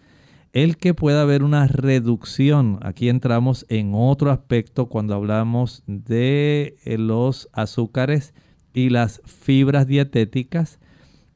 [0.52, 2.80] el que pueda haber una reducción.
[2.82, 8.34] Aquí entramos en otro aspecto cuando hablamos de eh, los azúcares
[8.72, 10.78] y las fibras dietéticas.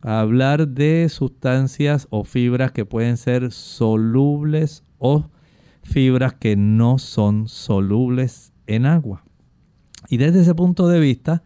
[0.01, 5.30] Hablar de sustancias o fibras que pueden ser solubles o
[5.82, 9.24] fibras que no son solubles en agua.
[10.09, 11.43] Y desde ese punto de vista,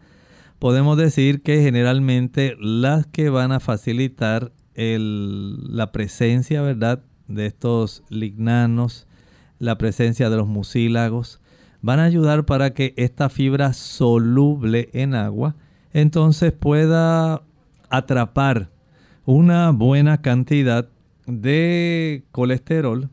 [0.59, 9.07] podemos decir que generalmente las que van a facilitar la presencia, ¿verdad?, de estos lignanos,
[9.59, 11.39] la presencia de los mucílagos,
[11.81, 15.55] van a ayudar para que esta fibra soluble en agua
[15.93, 17.41] entonces pueda
[17.89, 18.69] atrapar
[19.25, 20.89] una buena cantidad
[21.25, 23.09] de colesterol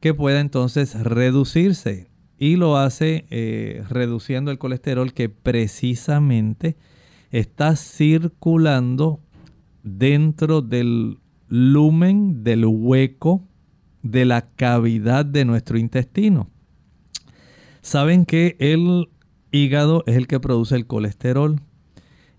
[0.00, 2.08] que pueda entonces reducirse.
[2.38, 6.76] y lo hace eh, reduciendo el colesterol que precisamente
[7.30, 9.20] está circulando
[9.82, 13.42] dentro del lumen, del hueco,
[14.02, 16.50] de la cavidad de nuestro intestino.
[17.80, 19.08] Saben que el
[19.50, 21.60] hígado es el que produce el colesterol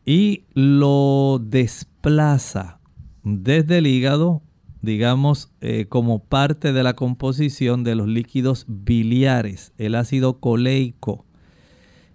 [0.08, 2.80] y lo desplaza
[3.24, 4.42] desde el hígado,
[4.82, 9.74] digamos, eh, como parte de la composición de los líquidos biliares.
[9.78, 11.26] El ácido coleico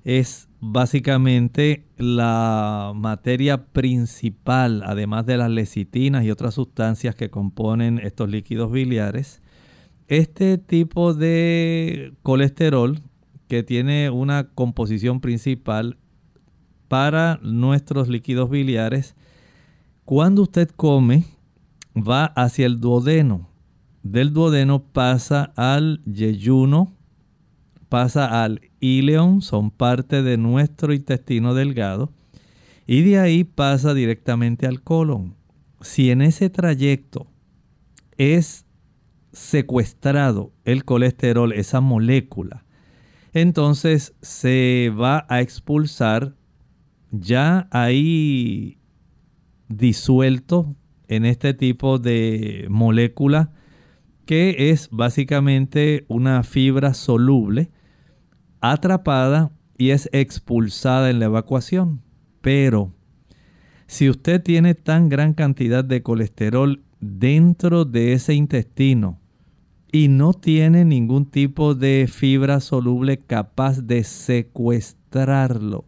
[0.05, 8.31] es básicamente la materia principal, además de las lecitinas y otras sustancias que componen estos
[8.31, 9.43] líquidos biliares.
[10.09, 13.03] Este tipo de colesterol
[13.49, 15.99] que tiene una composición principal
[16.93, 19.17] para nuestros líquidos biliares,
[20.05, 21.25] cuando usted come,
[21.97, 23.49] va hacia el duodeno.
[24.03, 26.93] Del duodeno pasa al yeyuno,
[27.89, 32.13] pasa al ileón, son parte de nuestro intestino delgado,
[32.87, 35.35] y de ahí pasa directamente al colon.
[35.81, 37.27] Si en ese trayecto
[38.19, 38.67] es
[39.33, 42.67] secuestrado el colesterol, esa molécula,
[43.33, 46.35] entonces se va a expulsar
[47.13, 48.79] ya ahí
[49.69, 50.75] disuelto
[51.09, 53.53] en este tipo de molécula
[54.27, 57.71] que es básicamente una fibra soluble
[58.61, 62.03] atrapada y es expulsada en la evacuación.
[62.41, 62.95] Pero
[63.87, 69.21] si usted tiene tan gran cantidad de colesterol dentro de ese intestino
[69.91, 75.85] y no tiene ningún tipo de fibra soluble capaz de secuestrarlo,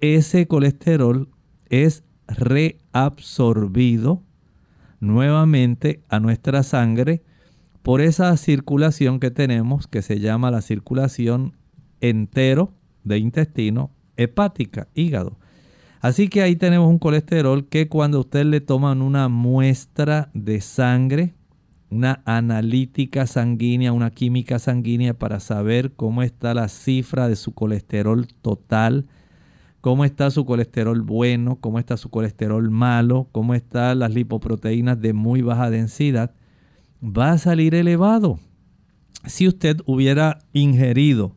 [0.00, 1.28] ese colesterol
[1.68, 4.22] es reabsorbido
[5.00, 7.22] nuevamente a nuestra sangre
[7.82, 11.56] por esa circulación que tenemos que se llama la circulación
[12.00, 12.74] entero
[13.04, 15.38] de intestino hepática, hígado.
[16.00, 21.34] Así que ahí tenemos un colesterol que cuando usted le toman una muestra de sangre,
[21.90, 28.28] una analítica sanguínea, una química sanguínea para saber cómo está la cifra de su colesterol
[28.40, 29.06] total,
[29.80, 35.12] cómo está su colesterol bueno, cómo está su colesterol malo, cómo están las lipoproteínas de
[35.12, 36.34] muy baja densidad,
[37.02, 38.38] va a salir elevado.
[39.26, 41.36] Si usted hubiera ingerido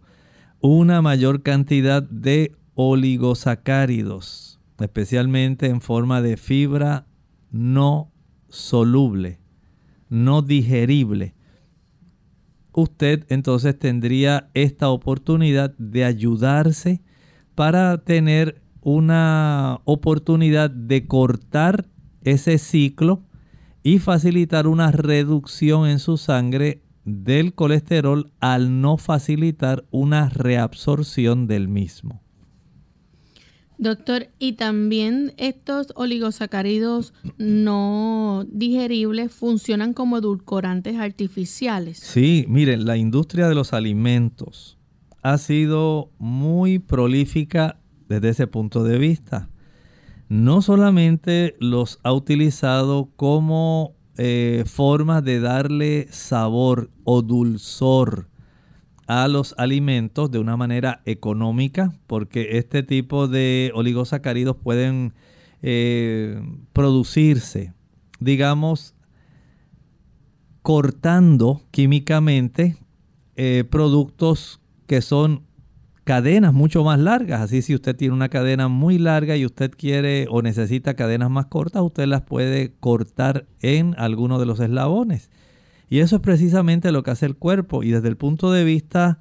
[0.60, 7.06] una mayor cantidad de oligosacáridos, especialmente en forma de fibra
[7.52, 8.12] no
[8.50, 9.40] soluble,
[10.10, 11.34] no digerible,
[12.74, 17.02] usted entonces tendría esta oportunidad de ayudarse
[17.56, 21.88] para tener una oportunidad de cortar
[22.24, 23.24] ese ciclo
[23.84, 31.68] y facilitar una reducción en su sangre del colesterol al no facilitar una reabsorción del
[31.68, 32.22] mismo.
[33.78, 41.98] Doctor, y también estos oligosacáridos no digeribles funcionan como edulcorantes artificiales.
[41.98, 44.78] Sí, miren, la industria de los alimentos
[45.24, 49.50] ha sido muy prolífica desde ese punto de vista.
[50.30, 58.28] No solamente los ha utilizado como eh, forma de darle sabor o dulzor
[59.08, 65.14] a los alimentos de una manera económica, porque este tipo de oligosacáridos pueden
[65.62, 66.42] eh,
[66.74, 67.74] producirse,
[68.20, 68.96] digamos,
[70.62, 72.78] cortando químicamente
[73.36, 75.44] eh, productos que son
[76.04, 77.42] cadenas mucho más largas.
[77.42, 81.48] Así si usted tiene una cadena muy larga y usted quiere o necesita cadenas más
[81.48, 85.30] cortas, usted las puede cortar en alguno de los eslabones.
[85.90, 87.84] Y eso es precisamente lo que hace el cuerpo.
[87.84, 89.20] Y desde el punto de vista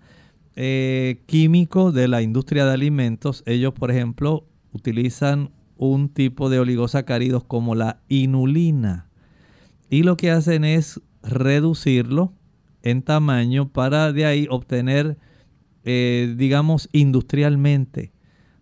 [0.56, 7.44] eh, químico de la industria de alimentos, ellos, por ejemplo, utilizan un tipo de oligosacáridos
[7.44, 9.08] como la inulina.
[9.90, 12.32] Y lo que hacen es reducirlo
[12.82, 15.18] en tamaño para de ahí obtener
[15.85, 18.12] eh, digamos, industrialmente,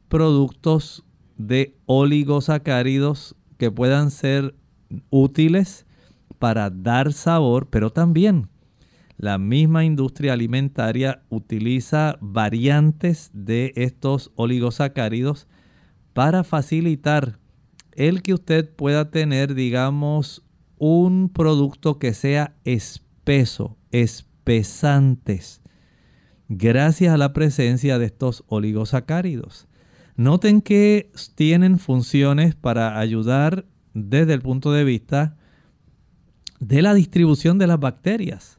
[0.08, 1.04] productos
[1.36, 4.54] de oligosacáridos que puedan ser
[5.10, 5.86] útiles
[6.38, 8.48] para dar sabor, pero también
[9.20, 15.46] la misma industria alimentaria utiliza variantes de estos oligosacáridos
[16.14, 17.38] para facilitar
[17.92, 20.42] el que usted pueda tener, digamos,
[20.78, 25.59] un producto que sea espeso, espesantes,
[26.50, 29.68] gracias a la presencia de estos oligosacáridos.
[30.16, 35.36] Noten que tienen funciones para ayudar desde el punto de vista
[36.58, 38.58] de la distribución de las bacterias,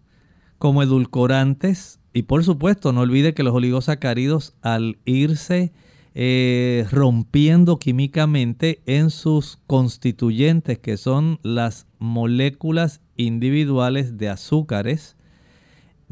[0.57, 5.71] como edulcorantes Y por supuesto, no olvide que los oligosacáridos al irse
[6.13, 15.15] eh, rompiendo químicamente en sus constituyentes, que son las moléculas individuales de azúcares,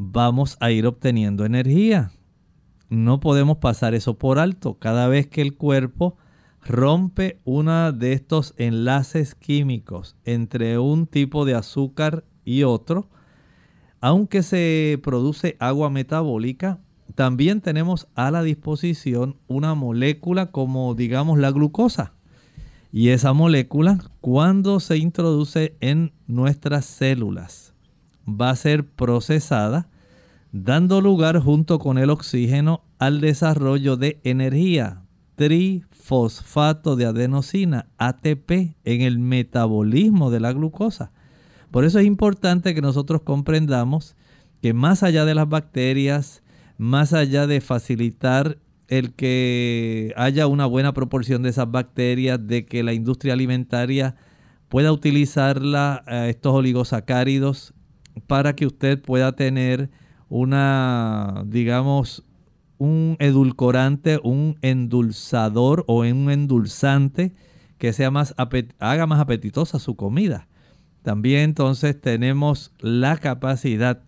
[0.02, 2.10] vamos a ir obteniendo energía.
[2.88, 4.78] No podemos pasar eso por alto.
[4.78, 6.16] Cada vez que el cuerpo
[6.64, 13.10] rompe uno de estos enlaces químicos entre un tipo de azúcar y otro,
[14.00, 16.78] aunque se produce agua metabólica,
[17.14, 22.14] también tenemos a la disposición una molécula como digamos la glucosa.
[22.90, 27.74] Y esa molécula, cuando se introduce en nuestras células,
[28.26, 29.89] va a ser procesada,
[30.52, 35.02] dando lugar junto con el oxígeno al desarrollo de energía,
[35.36, 41.12] trifosfato de adenosina, ATP, en el metabolismo de la glucosa.
[41.70, 44.16] Por eso es importante que nosotros comprendamos
[44.60, 46.42] que más allá de las bacterias,
[46.78, 52.82] más allá de facilitar el que haya una buena proporción de esas bacterias, de que
[52.82, 54.16] la industria alimentaria
[54.68, 57.72] pueda utilizarla, eh, estos oligosacáridos,
[58.26, 59.90] para que usted pueda tener
[60.30, 62.24] una, digamos,
[62.78, 67.34] un edulcorante, un endulzador o un endulzante
[67.76, 68.34] que sea más
[68.78, 70.48] haga más apetitosa su comida.
[71.02, 74.02] También entonces tenemos la capacidad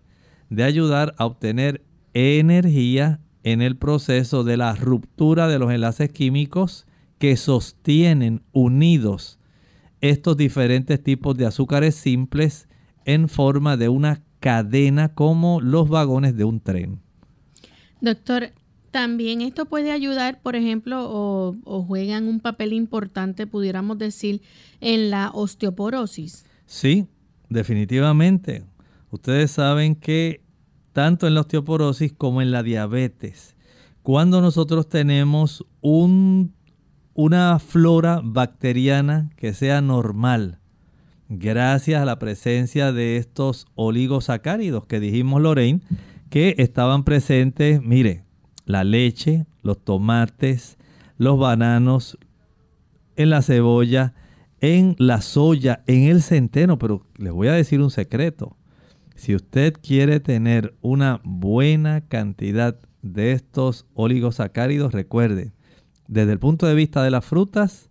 [0.49, 6.87] de ayudar a obtener energía en el proceso de la ruptura de los enlaces químicos
[7.19, 9.39] que sostienen unidos
[10.01, 12.67] estos diferentes tipos de azúcares simples
[13.05, 16.99] en forma de una cadena como los vagones de un tren.
[18.01, 18.51] Doctor,
[18.91, 24.41] también esto puede ayudar, por ejemplo, o, o, juegan un papel importante, pudiéramos decir,
[24.81, 26.45] en la osteoporosis.
[26.65, 27.07] Sí,
[27.47, 28.65] definitivamente.
[29.11, 30.43] Ustedes saben que
[30.91, 33.55] tanto en la osteoporosis como en la diabetes.
[34.01, 36.53] Cuando nosotros tenemos un,
[37.13, 40.59] una flora bacteriana que sea normal,
[41.39, 45.81] gracias a la presencia de estos oligosacáridos que dijimos Lorraine,
[46.29, 48.23] que estaban presentes, mire,
[48.65, 50.77] la leche, los tomates,
[51.17, 52.17] los bananos,
[53.15, 54.13] en la cebolla,
[54.61, 58.57] en la soya, en el centeno, pero les voy a decir un secreto.
[59.15, 65.51] Si usted quiere tener una buena cantidad de estos oligosacáridos, recuerde,
[66.07, 67.89] desde el punto de vista de las frutas,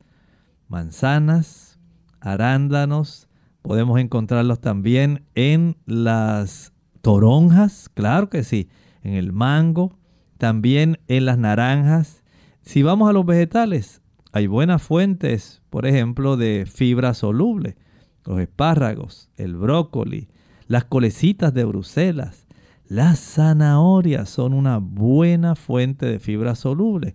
[0.68, 1.78] manzanas,
[2.20, 3.28] arándanos,
[3.62, 8.68] podemos encontrarlos también en las toronjas, claro que sí,
[9.02, 9.98] en el mango,
[10.38, 12.22] también en las naranjas.
[12.60, 14.02] Si vamos a los vegetales,
[14.32, 17.76] hay buenas fuentes, por ejemplo, de fibra soluble,
[18.24, 20.28] los espárragos, el brócoli,
[20.68, 22.46] las colecitas de Bruselas,
[22.92, 27.14] las zanahorias son una buena fuente de fibra soluble.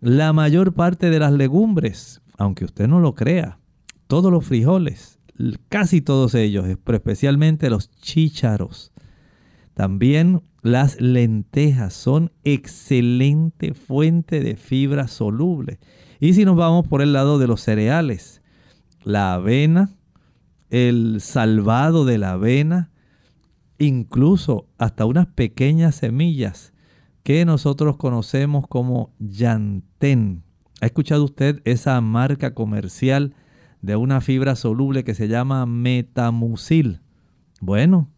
[0.00, 3.58] La mayor parte de las legumbres, aunque usted no lo crea,
[4.06, 5.13] todos los frijoles,
[5.68, 8.92] casi todos ellos, pero especialmente los chícharos.
[9.74, 15.78] También las lentejas son excelente fuente de fibra soluble.
[16.20, 18.40] Y si nos vamos por el lado de los cereales,
[19.02, 19.90] la avena,
[20.70, 22.90] el salvado de la avena,
[23.78, 26.72] incluso hasta unas pequeñas semillas
[27.24, 30.44] que nosotros conocemos como llantén.
[30.80, 33.34] ¿Ha escuchado usted esa marca comercial
[33.84, 37.00] de una fibra soluble que se llama metamucil?
[37.60, 38.10] Bueno,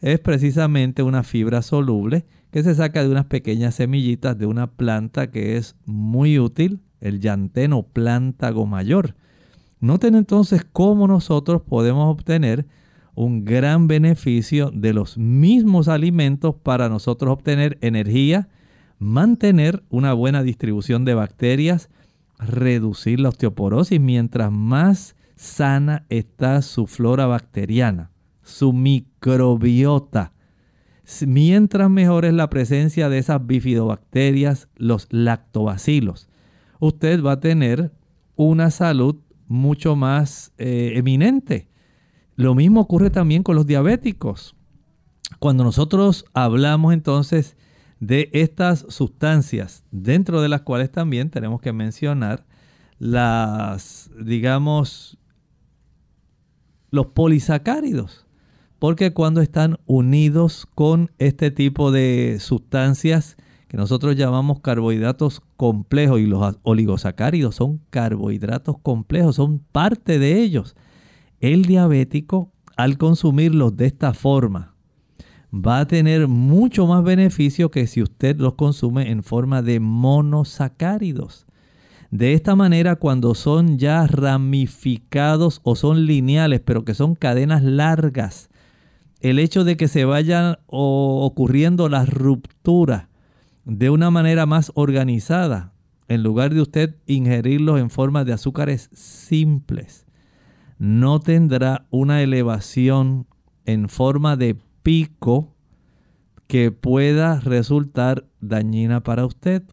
[0.00, 5.30] es precisamente una fibra soluble que se saca de unas pequeñas semillitas de una planta
[5.30, 9.14] que es muy útil, el llantén o plántago mayor.
[9.80, 12.66] Noten entonces cómo nosotros podemos obtener
[13.14, 18.48] un gran beneficio de los mismos alimentos para nosotros obtener energía,
[18.98, 21.88] mantener una buena distribución de bacterias,
[22.46, 28.10] reducir la osteoporosis mientras más sana está su flora bacteriana,
[28.42, 30.32] su microbiota.
[31.26, 36.28] Mientras mejor es la presencia de esas bifidobacterias, los lactobacilos,
[36.80, 37.92] usted va a tener
[38.36, 39.16] una salud
[39.46, 41.68] mucho más eh, eminente
[42.36, 44.56] lo mismo ocurre también con los diabéticos.
[45.38, 47.56] Cuando nosotros hablamos entonces
[48.06, 52.44] de estas sustancias, dentro de las cuales también tenemos que mencionar
[52.98, 55.18] las, digamos,
[56.90, 58.26] los polisacáridos,
[58.78, 63.36] porque cuando están unidos con este tipo de sustancias
[63.68, 70.76] que nosotros llamamos carbohidratos complejos y los oligosacáridos son carbohidratos complejos, son parte de ellos
[71.40, 74.73] el diabético, al consumirlos de esta forma,
[75.54, 81.46] va a tener mucho más beneficio que si usted los consume en forma de monosacáridos.
[82.10, 88.50] De esta manera, cuando son ya ramificados o son lineales, pero que son cadenas largas,
[89.20, 93.08] el hecho de que se vayan ocurriendo las rupturas
[93.64, 95.72] de una manera más organizada,
[96.08, 100.06] en lugar de usted ingerirlos en forma de azúcares simples,
[100.78, 103.26] no tendrá una elevación
[103.64, 105.56] en forma de pico
[106.46, 109.64] que pueda resultar dañina para usted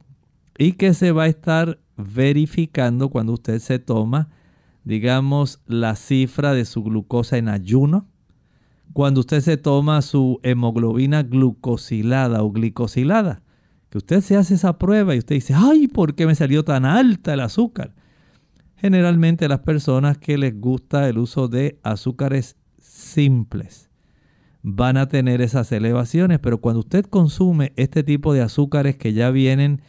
[0.58, 4.30] y que se va a estar verificando cuando usted se toma,
[4.86, 8.08] digamos, la cifra de su glucosa en ayuno,
[8.94, 13.44] cuando usted se toma su hemoglobina glucosilada o glicosilada,
[13.90, 16.86] que usted se hace esa prueba y usted dice, ay, ¿por qué me salió tan
[16.86, 17.94] alta el azúcar?
[18.78, 23.91] Generalmente las personas que les gusta el uso de azúcares simples
[24.64, 29.32] van a tener esas elevaciones, pero cuando usted consume este tipo de azúcares que ya
[29.32, 29.82] vienen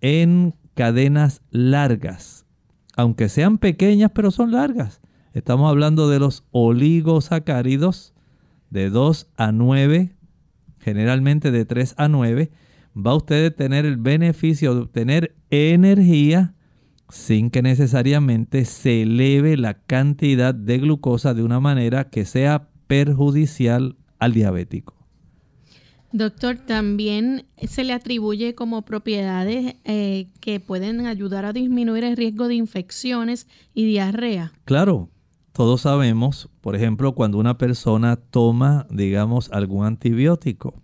[0.00, 2.46] en cadenas largas,
[2.96, 5.00] aunque sean pequeñas, pero son largas,
[5.32, 8.14] estamos hablando de los oligosacáridos
[8.70, 10.14] de 2 a 9,
[10.78, 12.50] generalmente de 3 a 9,
[12.96, 16.54] va usted a tener el beneficio de obtener energía
[17.08, 23.96] sin que necesariamente se eleve la cantidad de glucosa de una manera que sea perjudicial
[24.20, 24.94] al diabético.
[26.12, 32.48] Doctor, también se le atribuye como propiedades eh, que pueden ayudar a disminuir el riesgo
[32.48, 34.52] de infecciones y diarrea.
[34.64, 35.08] Claro,
[35.52, 40.74] todos sabemos, por ejemplo, cuando una persona toma, digamos, algún antibiótico,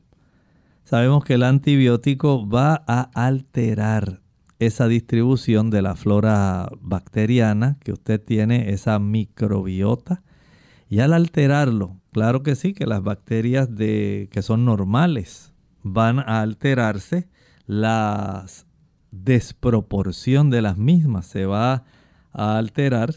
[0.84, 4.20] sabemos que el antibiótico va a alterar
[4.58, 10.22] esa distribución de la flora bacteriana que usted tiene, esa microbiota,
[10.88, 15.52] y al alterarlo, claro que sí, que las bacterias de, que son normales
[15.82, 17.28] van a alterarse,
[17.66, 18.46] la
[19.10, 21.84] desproporción de las mismas se va
[22.32, 23.16] a alterar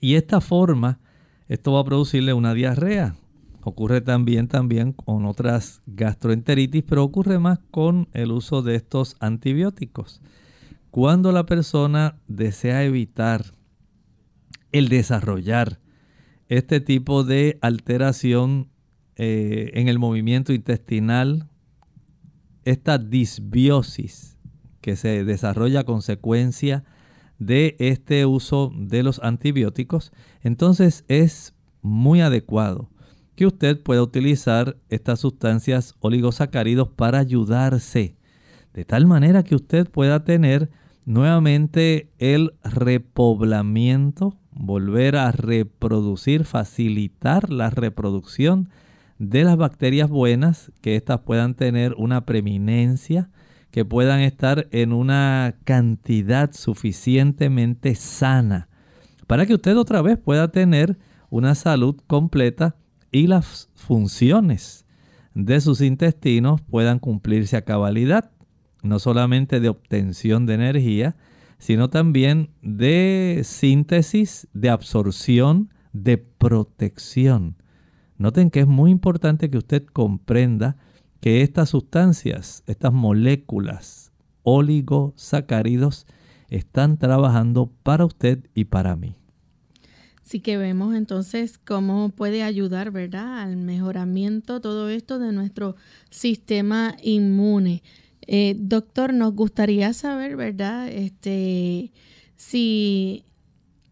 [0.00, 0.98] y esta forma,
[1.46, 3.14] esto va a producirle una diarrea.
[3.62, 10.20] Ocurre también, también con otras gastroenteritis, pero ocurre más con el uso de estos antibióticos.
[10.90, 13.44] Cuando la persona desea evitar
[14.72, 15.78] el desarrollar
[16.52, 18.68] este tipo de alteración
[19.16, 21.48] eh, en el movimiento intestinal,
[22.66, 24.36] esta disbiosis
[24.82, 26.84] que se desarrolla a consecuencia
[27.38, 32.90] de este uso de los antibióticos, entonces es muy adecuado
[33.34, 38.18] que usted pueda utilizar estas sustancias oligosacáridos para ayudarse,
[38.74, 40.68] de tal manera que usted pueda tener
[41.06, 48.68] nuevamente el repoblamiento volver a reproducir, facilitar la reproducción
[49.18, 53.30] de las bacterias buenas, que éstas puedan tener una preeminencia,
[53.70, 58.68] que puedan estar en una cantidad suficientemente sana,
[59.26, 60.98] para que usted otra vez pueda tener
[61.30, 62.76] una salud completa
[63.10, 64.84] y las funciones
[65.34, 68.30] de sus intestinos puedan cumplirse a cabalidad,
[68.82, 71.16] no solamente de obtención de energía,
[71.62, 77.54] sino también de síntesis, de absorción, de protección.
[78.18, 80.76] Noten que es muy importante que usted comprenda
[81.20, 84.10] que estas sustancias, estas moléculas,
[84.42, 86.08] oligosacáridos,
[86.48, 89.14] están trabajando para usted y para mí.
[90.20, 95.76] Sí que vemos entonces cómo puede ayudar, ¿verdad?, al mejoramiento todo esto de nuestro
[96.10, 97.84] sistema inmune.
[98.26, 100.88] Eh, doctor, nos gustaría saber, ¿verdad?
[100.88, 101.92] Este,
[102.36, 103.24] si,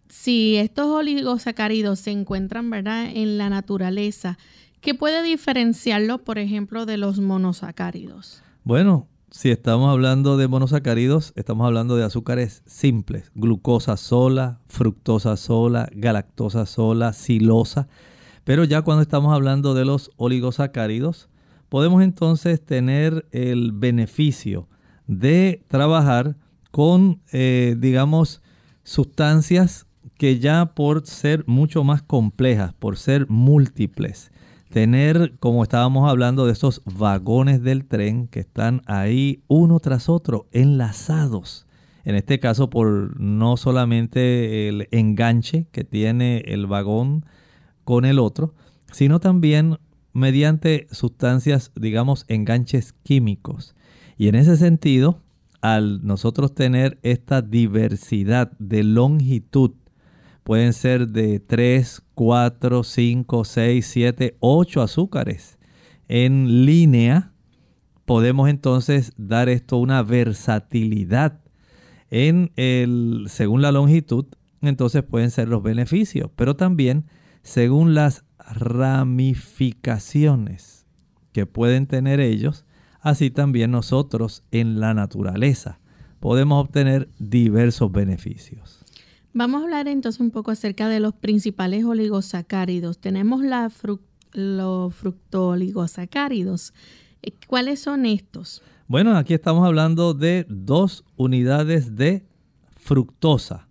[0.09, 4.39] si estos oligosacáridos se encuentran, ¿verdad?, en la naturaleza,
[4.81, 8.43] ¿qué puede diferenciarlos, por ejemplo, de los monosacáridos?
[8.65, 15.89] Bueno, si estamos hablando de monosacáridos, estamos hablando de azúcares simples, glucosa sola, fructosa sola,
[15.93, 17.89] galactosa sola, silosa.
[18.43, 21.30] Pero ya cuando estamos hablando de los oligosacáridos,
[21.71, 24.69] podemos entonces tener el beneficio
[25.07, 26.37] de trabajar
[26.71, 28.43] con, eh, digamos,
[28.83, 29.87] sustancias
[30.19, 34.33] que ya por ser mucho más complejas, por ser múltiples,
[34.71, 40.47] tener, como estábamos hablando, de esos vagones del tren que están ahí uno tras otro,
[40.53, 41.67] enlazados.
[42.05, 47.25] En este caso, por no solamente el enganche que tiene el vagón
[47.85, 48.55] con el otro,
[48.91, 49.79] sino también
[50.13, 53.75] mediante sustancias, digamos, enganches químicos.
[54.17, 55.21] Y en ese sentido,
[55.61, 59.73] al nosotros tener esta diversidad de longitud,
[60.43, 65.59] pueden ser de 3, 4, 5, 6, 7, 8 azúcares
[66.09, 67.31] en línea,
[68.05, 71.39] podemos entonces dar esto una versatilidad
[72.11, 74.27] en el, según la longitud,
[74.61, 77.05] entonces pueden ser los beneficios, pero también
[77.43, 80.87] según las ramificaciones
[81.33, 82.65] que pueden tener ellos,
[83.01, 85.79] así también nosotros en la naturaleza
[86.21, 88.85] podemos obtener diversos beneficios.
[89.33, 92.99] Vamos a hablar entonces un poco acerca de los principales oligosacáridos.
[92.99, 93.71] Tenemos la
[94.33, 96.73] los fructooligosacáridos.
[97.23, 98.63] Eh, ¿Cuáles son estos?
[98.87, 102.25] Bueno, aquí estamos hablando de dos unidades de
[102.77, 103.67] fructosa.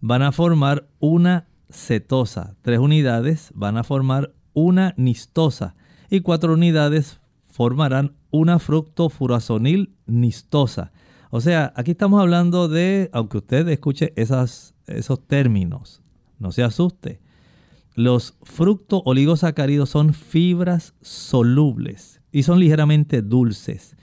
[0.00, 2.56] Van a formar una cetosa.
[2.62, 5.74] Tres unidades van a formar una nistosa.
[6.10, 10.92] Y cuatro unidades formarán una fructofurazonil nistosa.
[11.30, 14.74] O sea, aquí estamos hablando de, aunque usted escuche esos
[15.26, 16.02] términos,
[16.38, 17.20] no se asuste.
[17.94, 23.96] Los fructooligosacáridos son fibras solubles y son ligeramente dulces.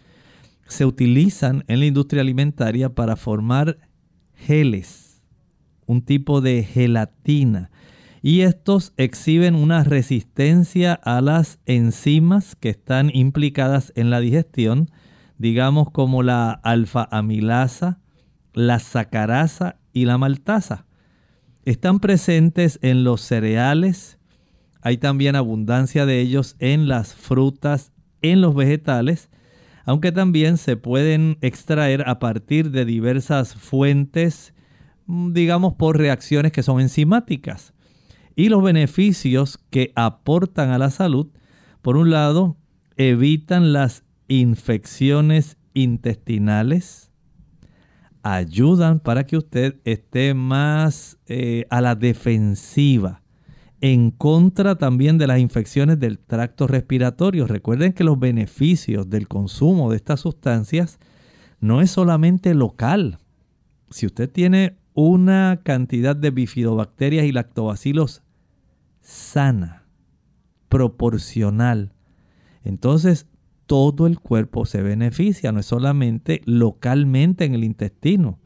[0.67, 3.79] Se utilizan en la industria alimentaria para formar
[4.35, 5.06] geles,
[5.87, 7.71] un tipo de gelatina.
[8.21, 14.91] Y estos exhiben una resistencia a las enzimas que están implicadas en la digestión
[15.37, 17.99] digamos como la alfa-amilasa,
[18.53, 20.85] la sacarasa y la maltasa.
[21.63, 24.17] Están presentes en los cereales,
[24.81, 29.29] hay también abundancia de ellos en las frutas, en los vegetales,
[29.85, 34.53] aunque también se pueden extraer a partir de diversas fuentes,
[35.07, 37.73] digamos por reacciones que son enzimáticas.
[38.35, 41.27] Y los beneficios que aportan a la salud,
[41.81, 42.57] por un lado,
[42.97, 47.11] evitan las infecciones intestinales,
[48.23, 53.21] ayudan para que usted esté más eh, a la defensiva,
[53.79, 57.47] en contra también de las infecciones del tracto respiratorio.
[57.47, 60.99] Recuerden que los beneficios del consumo de estas sustancias
[61.59, 63.19] no es solamente local.
[63.89, 68.23] Si usted tiene una cantidad de bifidobacterias y lactobacilos
[68.99, 69.83] sana,
[70.69, 71.93] proporcional,
[72.63, 73.27] entonces
[73.67, 78.39] todo el cuerpo se beneficia, no es solamente localmente en el intestino.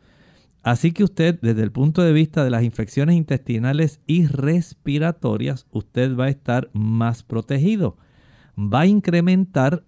[0.61, 6.17] Así que usted, desde el punto de vista de las infecciones intestinales y respiratorias, usted
[6.17, 7.95] va a estar más protegido.
[8.57, 9.85] Va a incrementar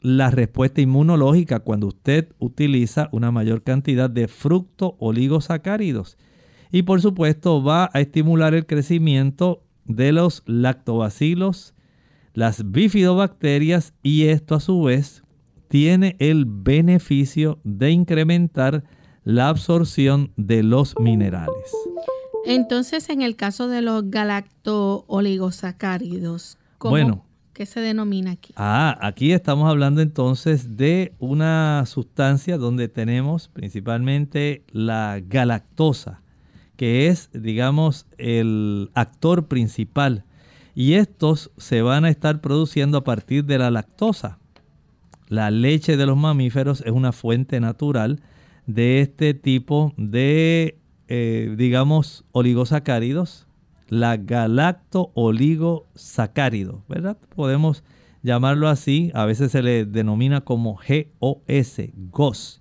[0.00, 6.16] la respuesta inmunológica cuando usted utiliza una mayor cantidad de fructo oligosacáridos.
[6.70, 11.74] Y por supuesto va a estimular el crecimiento de los lactobacilos,
[12.34, 15.22] las bifidobacterias y esto a su vez
[15.68, 18.84] tiene el beneficio de incrementar
[19.24, 21.72] la absorción de los minerales.
[22.44, 27.24] Entonces, en el caso de los galacto-oligosacáridos, bueno,
[27.58, 28.54] ¿qué se denomina aquí?
[28.54, 36.22] Ah, aquí estamos hablando entonces de una sustancia donde tenemos principalmente la galactosa,
[36.76, 40.24] que es, digamos, el actor principal
[40.76, 44.38] y estos se van a estar produciendo a partir de la lactosa.
[45.26, 48.20] La leche de los mamíferos es una fuente natural
[48.68, 50.78] de este tipo de,
[51.08, 53.47] eh, digamos, oligosacáridos,
[53.88, 57.18] la galacto-oligosacárido, ¿verdad?
[57.34, 57.82] Podemos
[58.22, 60.78] llamarlo así, a veces se le denomina como
[61.20, 61.80] GOS,
[62.10, 62.60] GOS.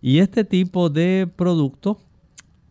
[0.00, 1.98] Y este tipo de producto,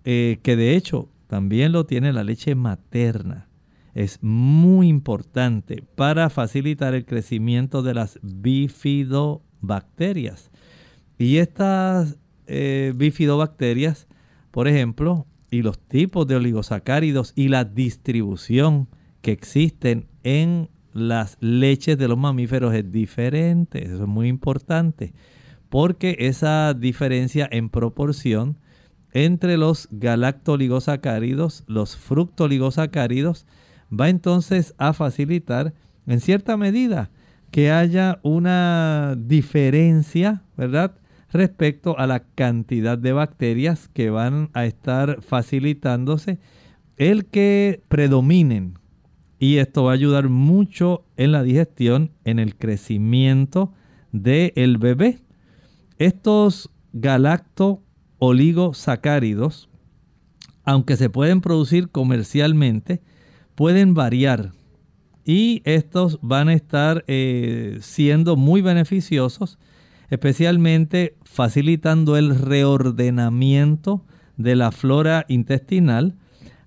[0.05, 3.47] eh, que de hecho también lo tiene la leche materna,
[3.93, 10.49] es muy importante para facilitar el crecimiento de las bifidobacterias.
[11.17, 12.17] Y estas
[12.47, 14.07] eh, bifidobacterias,
[14.51, 18.87] por ejemplo, y los tipos de oligosacáridos y la distribución
[19.21, 23.85] que existen en las leches de los mamíferos es diferente.
[23.85, 25.13] Eso es muy importante
[25.69, 28.57] porque esa diferencia en proporción
[29.11, 33.45] entre los galactoligosacáridos, los fructoligosacáridos,
[33.91, 35.75] va entonces a facilitar
[36.07, 37.11] en cierta medida
[37.51, 40.95] que haya una diferencia, ¿verdad?
[41.34, 46.38] Respecto a la cantidad de bacterias que van a estar facilitándose
[46.97, 48.77] el que predominen.
[49.39, 53.73] Y esto va a ayudar mucho en la digestión, en el crecimiento
[54.11, 55.19] del bebé.
[55.97, 57.81] Estos galacto
[58.19, 59.69] oligosacáridos,
[60.63, 63.01] aunque se pueden producir comercialmente,
[63.55, 64.51] pueden variar
[65.25, 69.57] y estos van a estar eh, siendo muy beneficiosos,
[70.14, 74.05] especialmente facilitando el reordenamiento
[74.38, 76.14] de la flora intestinal,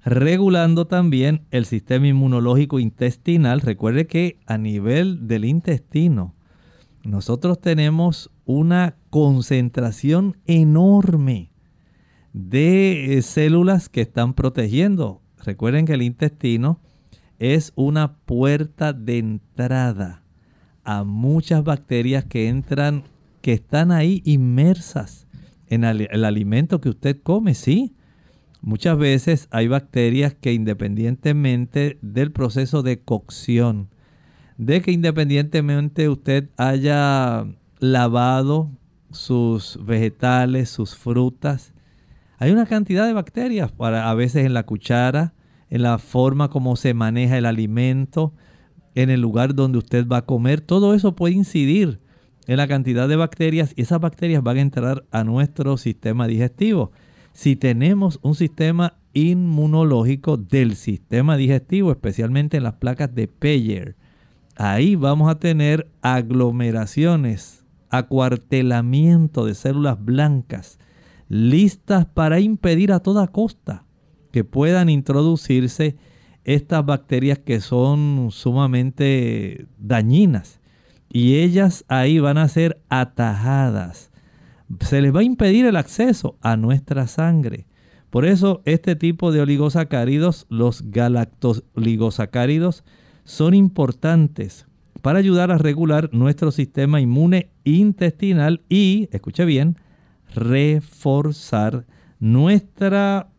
[0.05, 3.61] regulando también el sistema inmunológico intestinal.
[3.61, 6.35] Recuerde que a nivel del intestino
[7.05, 11.53] nosotros tenemos una concentración enorme
[12.33, 15.23] de eh, células que están protegiendo.
[15.45, 16.81] Recuerden que el intestino
[17.39, 20.25] es una puerta de entrada
[20.83, 23.05] a muchas bacterias que entran,
[23.47, 25.29] que están ahí inmersas
[25.69, 27.95] en el, alimento que usted come, sí.
[28.61, 33.89] Muchas veces hay bacterias que independientemente del proceso de cocción,
[34.59, 37.47] de que independientemente usted haya
[37.79, 38.73] lavado
[39.13, 41.73] sus vegetales, sus frutas,
[42.39, 45.35] hay una cantidad de bacterias, para, a veces en la cuchara,
[45.71, 48.35] en la forma como se maneja el alimento,
[48.97, 50.61] en el lugar donde usted va a comer.
[50.63, 52.01] Todo eso puede incidir
[52.47, 56.93] en la cantidad de bacterias y esas bacterias van a entrar a nuestro sistema digestivo.
[57.33, 63.97] Si tenemos un sistema inmunológico del sistema digestivo, especialmente en las placas de Peyer,
[64.57, 70.79] ahí vamos a tener aglomeraciones, acuartelamiento de células blancas
[71.29, 73.85] listas para impedir a toda costa
[74.33, 75.97] que puedan introducirse
[76.45, 80.61] estas bacterias que son sumamente dañinas.
[81.17, 84.11] Y ellas ahí van a ser atajadas.
[84.81, 87.67] Se les va a impedir el acceso a nuestra sangre.
[88.11, 92.85] Por eso este tipo de oligosacáridos, los galactoligosacáridos,
[93.25, 94.67] son importantes
[95.01, 99.79] para ayudar a regular nuestro sistema inmune intestinal y, escuche bien,
[100.35, 101.87] reforzar
[102.21, 103.31] nuestra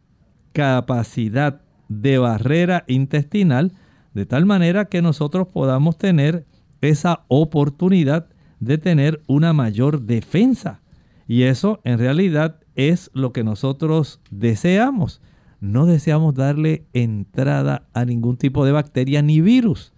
[0.51, 3.71] capacidad de barrera intestinal
[4.15, 6.43] de tal manera que nosotros podamos tener
[6.81, 8.27] esa oportunidad
[8.59, 10.81] de tener una mayor defensa.
[11.27, 15.21] Y eso en realidad es lo que nosotros deseamos.
[15.59, 19.93] No deseamos darle entrada a ningún tipo de bacteria ni virus.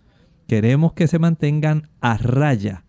[0.48, 2.86] Queremos que se mantengan a raya,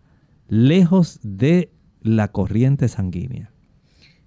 [0.47, 1.71] lejos de
[2.01, 3.51] la corriente sanguínea.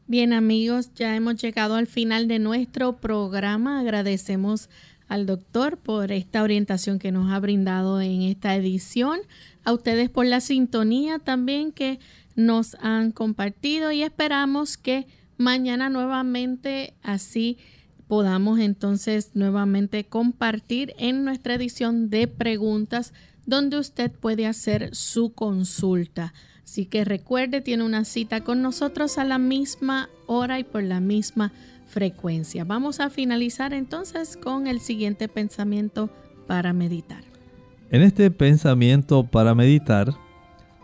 [0.07, 3.81] Bien amigos, ya hemos llegado al final de nuestro programa.
[3.81, 4.69] Agradecemos
[5.09, 9.21] al doctor por esta orientación que nos ha brindado en esta edición,
[9.65, 11.99] a ustedes por la sintonía también que
[12.37, 17.59] nos han compartido y esperamos que mañana nuevamente así
[18.09, 23.13] podamos entonces nuevamente compartir en nuestra edición de preguntas
[23.47, 26.33] donde usted puede hacer su consulta.
[26.65, 31.01] Así que recuerde, tiene una cita con nosotros a la misma hora y por la
[31.01, 31.53] misma
[31.95, 32.65] frecuencia.
[32.65, 36.11] Vamos a finalizar entonces con el siguiente pensamiento
[36.49, 37.23] para meditar.
[37.91, 40.13] En este pensamiento para meditar,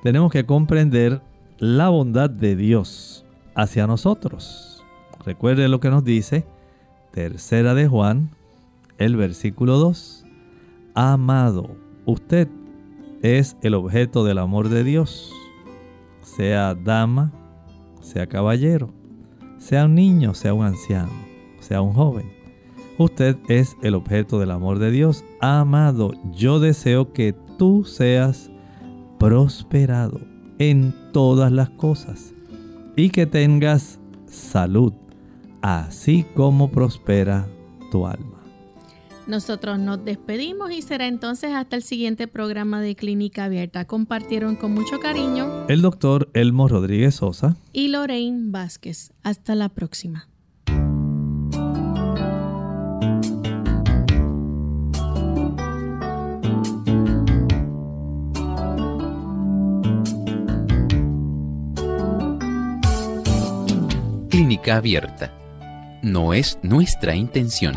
[0.04, 1.20] tenemos que comprender
[1.58, 4.84] la bondad de Dios hacia nosotros.
[5.26, 6.46] Recuerde lo que nos dice
[7.10, 8.30] Tercera de Juan,
[8.96, 10.24] el versículo 2.
[10.94, 12.46] Amado, usted
[13.20, 15.34] es el objeto del amor de Dios
[16.36, 17.32] sea dama,
[18.00, 18.92] sea caballero,
[19.60, 21.12] sea un niño, sea un anciano,
[21.60, 22.32] sea un joven.
[22.98, 25.24] Usted es el objeto del amor de Dios.
[25.40, 28.50] Amado, yo deseo que tú seas
[29.18, 30.20] prosperado
[30.58, 32.34] en todas las cosas
[32.96, 34.92] y que tengas salud,
[35.62, 37.46] así como prospera
[37.90, 38.39] tu alma.
[39.30, 43.84] Nosotros nos despedimos y será entonces hasta el siguiente programa de Clínica Abierta.
[43.84, 49.12] Compartieron con mucho cariño el doctor Elmo Rodríguez Sosa y Lorraine Vázquez.
[49.22, 50.26] Hasta la próxima.
[64.28, 65.32] Clínica Abierta.
[66.02, 67.76] No es nuestra intención